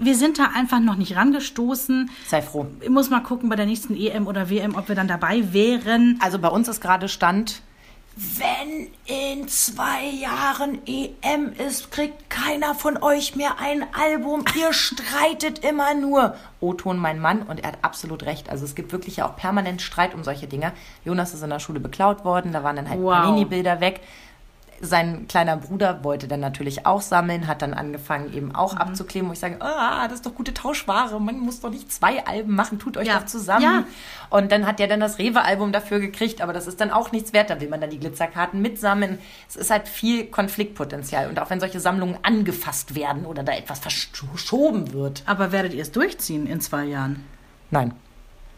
wir 0.00 0.14
sind 0.14 0.38
da 0.38 0.50
einfach 0.54 0.78
noch 0.78 0.94
nicht 0.94 1.16
rangestoßen. 1.16 2.10
Sei 2.28 2.40
froh. 2.40 2.66
Ich 2.80 2.88
muss 2.88 3.10
mal 3.10 3.20
gucken 3.20 3.48
bei 3.48 3.56
der 3.56 3.66
nächsten 3.66 3.96
EM 3.96 4.26
oder 4.28 4.48
WM, 4.48 4.76
ob 4.76 4.88
wir 4.88 4.94
dann 4.94 5.08
dabei 5.08 5.52
wären. 5.52 6.18
Also 6.22 6.38
bei 6.38 6.48
uns 6.48 6.68
ist 6.68 6.80
gerade 6.80 7.08
Stand, 7.08 7.62
wenn 8.20 8.88
in 9.06 9.46
zwei 9.46 10.04
Jahren 10.06 10.80
EM 10.86 11.52
ist, 11.52 11.92
kriegt 11.92 12.28
keiner 12.28 12.74
von 12.74 13.00
euch 13.00 13.36
mehr 13.36 13.60
ein 13.60 13.86
Album. 13.94 14.44
Ihr 14.58 14.72
streitet 14.72 15.60
immer 15.60 15.94
nur. 15.94 16.34
O-Ton, 16.58 16.98
mein 16.98 17.20
Mann, 17.20 17.42
und 17.42 17.60
er 17.60 17.68
hat 17.68 17.78
absolut 17.82 18.24
recht. 18.24 18.50
Also 18.50 18.64
es 18.64 18.74
gibt 18.74 18.90
wirklich 18.90 19.22
auch 19.22 19.36
permanent 19.36 19.82
Streit 19.82 20.14
um 20.14 20.24
solche 20.24 20.48
Dinge. 20.48 20.72
Jonas 21.04 21.32
ist 21.32 21.42
in 21.42 21.50
der 21.50 21.60
Schule 21.60 21.78
beklaut 21.78 22.24
worden, 22.24 22.52
da 22.52 22.64
waren 22.64 22.74
dann 22.74 22.88
halt 22.88 23.00
wow. 23.00 23.12
Panini-Bilder 23.12 23.80
weg 23.80 24.00
sein 24.80 25.26
kleiner 25.28 25.56
Bruder 25.56 26.04
wollte 26.04 26.28
dann 26.28 26.40
natürlich 26.40 26.86
auch 26.86 27.00
sammeln, 27.00 27.46
hat 27.46 27.62
dann 27.62 27.74
angefangen 27.74 28.32
eben 28.32 28.54
auch 28.54 28.74
mhm. 28.74 28.78
abzukleben, 28.78 29.28
wo 29.28 29.32
ich 29.32 29.38
sage, 29.38 29.56
ah, 29.60 30.06
das 30.06 30.18
ist 30.18 30.26
doch 30.26 30.34
gute 30.34 30.54
Tauschware, 30.54 31.20
man 31.20 31.38
muss 31.40 31.60
doch 31.60 31.70
nicht 31.70 31.92
zwei 31.92 32.24
Alben 32.26 32.54
machen, 32.54 32.78
tut 32.78 32.96
euch 32.96 33.08
ja. 33.08 33.18
doch 33.18 33.26
zusammen. 33.26 33.62
Ja. 33.62 33.84
Und 34.30 34.52
dann 34.52 34.66
hat 34.66 34.78
der 34.78 34.86
dann 34.86 35.00
das 35.00 35.18
Rewe-Album 35.18 35.72
dafür 35.72 36.00
gekriegt, 36.00 36.40
aber 36.40 36.52
das 36.52 36.66
ist 36.66 36.80
dann 36.80 36.90
auch 36.90 37.12
nichts 37.12 37.32
wert, 37.32 37.50
da 37.50 37.60
will 37.60 37.68
man 37.68 37.80
dann 37.80 37.90
die 37.90 37.98
Glitzerkarten 37.98 38.62
mitsammeln. 38.62 39.18
Es 39.48 39.56
ist 39.56 39.70
halt 39.70 39.88
viel 39.88 40.26
Konfliktpotenzial 40.26 41.28
und 41.28 41.38
auch 41.40 41.50
wenn 41.50 41.60
solche 41.60 41.80
Sammlungen 41.80 42.18
angefasst 42.22 42.94
werden 42.94 43.26
oder 43.26 43.42
da 43.42 43.52
etwas 43.52 43.80
verschoben 43.80 44.92
wird. 44.92 45.22
Aber 45.26 45.52
werdet 45.52 45.74
ihr 45.74 45.82
es 45.82 45.92
durchziehen 45.92 46.46
in 46.46 46.60
zwei 46.60 46.84
Jahren? 46.84 47.24
Nein. 47.70 47.94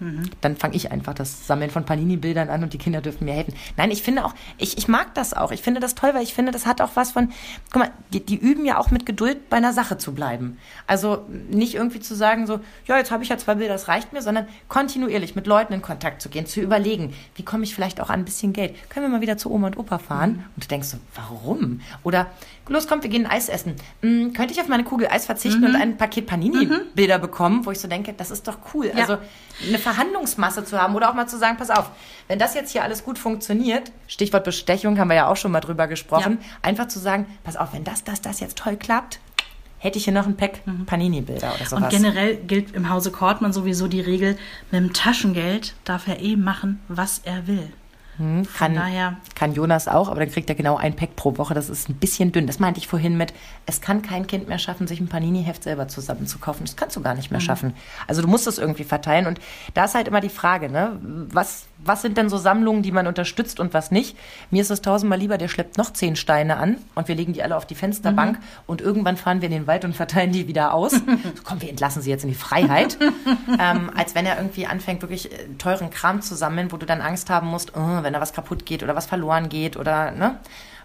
Mhm. 0.00 0.22
Dann 0.40 0.56
fange 0.56 0.74
ich 0.74 0.90
einfach 0.90 1.14
das 1.14 1.46
Sammeln 1.46 1.70
von 1.70 1.84
Panini-Bildern 1.84 2.48
an 2.48 2.62
und 2.62 2.72
die 2.72 2.78
Kinder 2.78 3.00
dürfen 3.02 3.26
mir 3.26 3.34
helfen. 3.34 3.54
Nein, 3.76 3.90
ich 3.90 4.02
finde 4.02 4.24
auch, 4.24 4.34
ich, 4.58 4.78
ich 4.78 4.88
mag 4.88 5.14
das 5.14 5.34
auch. 5.34 5.52
Ich 5.52 5.62
finde 5.62 5.80
das 5.80 5.94
toll, 5.94 6.14
weil 6.14 6.22
ich 6.22 6.34
finde, 6.34 6.52
das 6.52 6.66
hat 6.66 6.80
auch 6.80 6.90
was 6.94 7.12
von, 7.12 7.30
guck 7.70 7.82
mal, 7.82 7.90
die, 8.12 8.24
die 8.24 8.36
üben 8.36 8.64
ja 8.64 8.78
auch 8.78 8.90
mit 8.90 9.04
Geduld 9.04 9.50
bei 9.50 9.58
einer 9.58 9.72
Sache 9.72 9.98
zu 9.98 10.12
bleiben. 10.12 10.58
Also 10.86 11.26
nicht 11.50 11.74
irgendwie 11.74 12.00
zu 12.00 12.14
sagen 12.14 12.46
so, 12.46 12.60
ja, 12.86 12.96
jetzt 12.96 13.10
habe 13.10 13.22
ich 13.22 13.28
ja 13.28 13.38
zwei 13.38 13.54
Bilder, 13.54 13.74
das 13.74 13.88
reicht 13.88 14.12
mir, 14.12 14.22
sondern 14.22 14.48
kontinuierlich 14.68 15.36
mit 15.36 15.46
Leuten 15.46 15.74
in 15.74 15.82
Kontakt 15.82 16.22
zu 16.22 16.30
gehen, 16.30 16.46
zu 16.46 16.60
überlegen, 16.60 17.14
wie 17.34 17.44
komme 17.44 17.64
ich 17.64 17.74
vielleicht 17.74 18.00
auch 18.00 18.08
an 18.08 18.20
ein 18.20 18.24
bisschen 18.24 18.52
Geld. 18.52 18.74
Können 18.88 19.06
wir 19.06 19.10
mal 19.10 19.20
wieder 19.20 19.36
zu 19.36 19.50
Oma 19.50 19.68
und 19.68 19.76
Opa 19.76 19.98
fahren? 19.98 20.30
Mhm. 20.30 20.44
Und 20.56 20.64
du 20.64 20.68
denkst 20.68 20.88
so, 20.88 20.98
warum? 21.14 21.80
Oder 22.02 22.28
los, 22.68 22.86
kommt, 22.86 23.02
wir 23.02 23.10
gehen 23.10 23.26
Eis 23.26 23.48
essen. 23.48 23.74
Hm, 24.00 24.32
könnte 24.32 24.54
ich 24.54 24.60
auf 24.60 24.68
meine 24.68 24.84
Kugel 24.84 25.08
Eis 25.08 25.26
verzichten 25.26 25.60
mhm. 25.60 25.66
und 25.66 25.76
ein 25.76 25.96
Paket 25.96 26.26
Panini-Bilder 26.26 27.18
mhm. 27.18 27.22
bekommen, 27.22 27.66
wo 27.66 27.70
ich 27.70 27.80
so 27.80 27.88
denke, 27.88 28.12
das 28.12 28.30
ist 28.30 28.48
doch 28.48 28.58
cool. 28.74 28.86
Ja. 28.86 29.02
Also 29.02 29.18
eine 29.66 29.78
Verhandlungsmasse 29.78 30.64
zu 30.64 30.80
haben 30.80 30.94
oder 30.94 31.10
auch 31.10 31.14
mal 31.14 31.26
zu 31.26 31.38
sagen, 31.38 31.56
pass 31.56 31.70
auf, 31.70 31.90
wenn 32.28 32.38
das 32.38 32.54
jetzt 32.54 32.72
hier 32.72 32.82
alles 32.82 33.04
gut 33.04 33.18
funktioniert, 33.18 33.92
Stichwort 34.06 34.44
Bestechung 34.44 34.98
haben 34.98 35.08
wir 35.08 35.16
ja 35.16 35.28
auch 35.28 35.36
schon 35.36 35.52
mal 35.52 35.60
drüber 35.60 35.86
gesprochen, 35.86 36.38
ja. 36.40 36.48
einfach 36.62 36.88
zu 36.88 36.98
sagen, 36.98 37.26
pass 37.44 37.56
auf, 37.56 37.72
wenn 37.72 37.84
das, 37.84 38.04
das, 38.04 38.20
das 38.20 38.40
jetzt 38.40 38.58
toll 38.58 38.76
klappt, 38.76 39.20
hätte 39.78 39.98
ich 39.98 40.04
hier 40.04 40.12
noch 40.12 40.26
ein 40.26 40.36
Pack 40.36 40.66
mhm. 40.66 40.86
Panini-Bilder 40.86 41.54
oder 41.54 41.64
sowas. 41.64 41.82
Und 41.82 41.88
generell 41.90 42.36
gilt 42.36 42.74
im 42.74 42.90
Hause 42.90 43.10
Kortmann 43.10 43.52
sowieso 43.52 43.88
die 43.88 44.00
Regel, 44.00 44.36
mit 44.70 44.80
dem 44.80 44.92
Taschengeld 44.92 45.74
darf 45.84 46.06
er 46.06 46.20
eh 46.20 46.36
machen, 46.36 46.80
was 46.88 47.20
er 47.24 47.46
will. 47.46 47.72
Hm, 48.20 48.46
kann, 48.54 48.74
daher. 48.74 49.16
kann 49.34 49.54
Jonas 49.54 49.88
auch, 49.88 50.10
aber 50.10 50.20
dann 50.20 50.30
kriegt 50.30 50.50
er 50.50 50.54
genau 50.54 50.76
ein 50.76 50.94
Pack 50.94 51.16
pro 51.16 51.38
Woche. 51.38 51.54
Das 51.54 51.70
ist 51.70 51.88
ein 51.88 51.94
bisschen 51.94 52.32
dünn. 52.32 52.46
Das 52.46 52.58
meinte 52.58 52.78
ich 52.78 52.86
vorhin 52.86 53.16
mit, 53.16 53.32
es 53.64 53.80
kann 53.80 54.02
kein 54.02 54.26
Kind 54.26 54.46
mehr 54.46 54.58
schaffen, 54.58 54.86
sich 54.86 55.00
ein 55.00 55.08
Panini-Heft 55.08 55.62
selber 55.62 55.88
zusammen 55.88 56.26
zu 56.26 56.38
kaufen. 56.38 56.64
Das 56.66 56.76
kannst 56.76 56.96
du 56.96 57.00
gar 57.00 57.14
nicht 57.14 57.30
mehr 57.30 57.40
mhm. 57.40 57.44
schaffen. 57.44 57.74
Also 58.06 58.20
du 58.20 58.28
musst 58.28 58.46
es 58.46 58.58
irgendwie 58.58 58.84
verteilen. 58.84 59.26
Und 59.26 59.40
da 59.72 59.86
ist 59.86 59.94
halt 59.94 60.06
immer 60.06 60.20
die 60.20 60.28
Frage, 60.28 60.68
ne? 60.68 60.98
was, 61.00 61.64
was 61.84 62.02
sind 62.02 62.16
denn 62.16 62.28
so 62.28 62.36
Sammlungen, 62.36 62.82
die 62.82 62.92
man 62.92 63.06
unterstützt 63.06 63.60
und 63.60 63.74
was 63.74 63.90
nicht? 63.90 64.16
Mir 64.50 64.62
ist 64.62 64.70
es 64.70 64.82
tausendmal 64.82 65.18
lieber, 65.18 65.38
der 65.38 65.48
schleppt 65.48 65.78
noch 65.78 65.92
zehn 65.92 66.16
Steine 66.16 66.56
an 66.56 66.76
und 66.94 67.08
wir 67.08 67.14
legen 67.14 67.32
die 67.32 67.42
alle 67.42 67.56
auf 67.56 67.66
die 67.66 67.74
Fensterbank 67.74 68.38
mhm. 68.38 68.44
und 68.66 68.80
irgendwann 68.80 69.16
fahren 69.16 69.40
wir 69.40 69.46
in 69.46 69.54
den 69.54 69.66
Wald 69.66 69.84
und 69.84 69.96
verteilen 69.96 70.32
die 70.32 70.48
wieder 70.48 70.74
aus. 70.74 70.92
so, 70.92 71.00
komm, 71.44 71.62
wir 71.62 71.68
entlassen 71.68 72.02
sie 72.02 72.10
jetzt 72.10 72.24
in 72.24 72.28
die 72.28 72.34
Freiheit. 72.34 72.98
ähm, 73.58 73.90
als 73.96 74.14
wenn 74.14 74.26
er 74.26 74.36
irgendwie 74.36 74.66
anfängt, 74.66 75.02
wirklich 75.02 75.32
äh, 75.32 75.46
teuren 75.58 75.90
Kram 75.90 76.22
zu 76.22 76.34
sammeln, 76.34 76.72
wo 76.72 76.76
du 76.76 76.86
dann 76.86 77.00
Angst 77.00 77.30
haben 77.30 77.48
musst, 77.48 77.76
oh, 77.76 78.02
wenn 78.02 78.12
da 78.12 78.20
was 78.20 78.32
kaputt 78.32 78.66
geht 78.66 78.82
oder 78.82 78.94
was 78.94 79.06
verloren 79.06 79.48
geht 79.48 79.76
oder, 79.76 80.10
ne? 80.10 80.38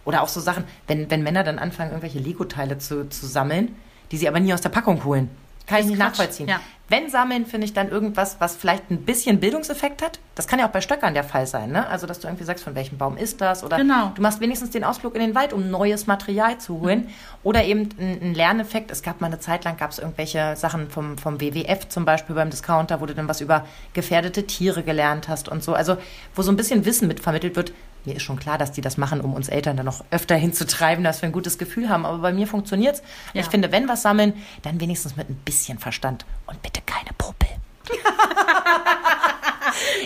Oder 0.05 0.21
auch 0.21 0.27
so 0.27 0.39
Sachen, 0.39 0.65
wenn, 0.87 1.09
wenn 1.09 1.23
Männer 1.23 1.43
dann 1.43 1.57
anfangen, 1.57 1.89
irgendwelche 1.89 2.19
Lego-Teile 2.19 2.77
zu, 2.77 3.09
zu 3.09 3.25
sammeln, 3.25 3.75
die 4.11 4.17
sie 4.17 4.27
aber 4.27 4.39
nie 4.39 4.53
aus 4.53 4.61
der 4.61 4.69
Packung 4.69 5.03
holen. 5.03 5.29
Kann 5.65 5.79
ich 5.79 5.86
nicht 5.86 5.98
Quatsch. 5.98 6.10
nachvollziehen. 6.10 6.48
Ja. 6.48 6.60
Wenn 6.88 7.10
Sammeln, 7.10 7.48
finde 7.48 7.65
ich 7.65 7.74
dann 7.74 7.89
irgendwas, 7.89 8.36
was 8.39 8.55
vielleicht 8.55 8.91
ein 8.91 9.05
bisschen 9.05 9.39
Bildungseffekt 9.39 10.03
hat. 10.03 10.19
Das 10.36 10.48
kann 10.48 10.59
ja 10.59 10.68
auch 10.68 10.72
bei 10.72 10.81
Stöckern 10.81 11.16
der 11.16 11.24
Fall 11.24 11.48
sein, 11.48 11.72
ne? 11.72 11.87
Also, 11.87 12.05
dass 12.05 12.20
du 12.20 12.27
irgendwie 12.27 12.44
sagst, 12.44 12.63
von 12.63 12.75
welchem 12.75 13.00
Baum 13.00 13.18
ist 13.18 13.42
das? 13.42 13.63
Oder 13.63 13.77
genau. 13.77 14.11
du 14.13 14.22
machst 14.22 14.39
wenigstens 14.39 14.70
den 14.70 14.83
Ausflug 14.83 15.16
in 15.16 15.22
den 15.22 15.33
Wald, 15.33 15.51
um 15.51 15.72
neues 15.72 16.05
Material 16.05 16.59
zu 16.59 16.81
holen. 16.81 17.05
Mhm. 17.05 17.09
Oder 17.42 17.63
eben 17.63 17.89
ein, 17.98 18.35
Lerneffekt. 18.35 18.92
Es 18.92 19.01
gab 19.01 19.20
mal 19.20 19.27
eine 19.27 19.39
Zeit 19.39 19.63
lang, 19.63 19.77
gab 19.77 19.89
es 19.92 19.98
irgendwelche 19.98 20.55
Sachen 20.57 20.92
vom, 20.92 21.18
vom 21.18 21.42
WWF 21.42 21.89
zum 21.89 22.05
Beispiel 22.05 22.35
beim 22.35 22.51
Discounter, 22.51 23.01
wo 23.01 23.07
du 23.07 23.16
dann 23.16 23.27
was 23.27 23.42
über 23.42 23.66
gefährdete 23.94 24.46
Tiere 24.46 24.83
gelernt 24.83 25.27
hast 25.27 25.50
und 25.50 25.63
so. 25.63 25.74
Also, 25.74 25.98
wo 26.35 26.44
so 26.44 26.51
ein 26.51 26.57
bisschen 26.57 26.85
Wissen 26.85 27.07
mitvermittelt 27.07 27.55
wird. 27.55 27.74
Mir 28.05 28.15
ist 28.15 28.24
schon 28.24 28.39
klar, 28.39 28.57
dass 28.57 28.72
die 28.72 28.81
das 28.81 28.98
machen, 28.98 29.22
um 29.22 29.33
uns 29.33 29.50
Eltern 29.50 29.77
dann 29.77 29.85
noch 29.85 30.03
öfter 30.11 30.35
hinzutreiben, 30.35 31.03
dass 31.03 31.22
wir 31.22 31.29
ein 31.29 31.33
gutes 31.33 31.57
Gefühl 31.57 31.89
haben. 31.89 32.05
Aber 32.05 32.20
bei 32.20 32.33
mir 32.33 32.48
funktioniert's. 32.48 33.01
Ja. 33.33 33.41
Ich 33.41 33.48
finde, 33.48 33.72
wenn 33.72 33.87
was 33.87 34.01
sammeln, 34.01 34.33
dann 34.63 34.79
wenigstens 34.79 35.15
mit 35.15 35.29
ein 35.29 35.35
bisschen 35.35 35.79
Verstand 35.79 36.25
und 36.48 36.61
bitte 36.61 36.81
keine 36.85 37.09
Popel. 37.18 37.50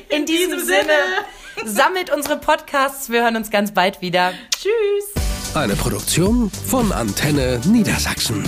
In, 0.10 0.20
In 0.20 0.26
diesem, 0.26 0.52
diesem 0.52 0.68
Sinne, 0.68 0.94
Sinne, 1.56 1.72
sammelt 1.74 2.10
unsere 2.10 2.38
Podcasts. 2.38 3.10
Wir 3.10 3.24
hören 3.24 3.36
uns 3.36 3.52
ganz 3.52 3.74
bald 3.74 4.02
wieder. 4.02 4.34
Tschüss. 4.56 5.56
Eine 5.56 5.76
Produktion 5.76 6.52
von 6.52 6.92
Antenne 6.92 7.60
Niedersachsen. 7.66 8.46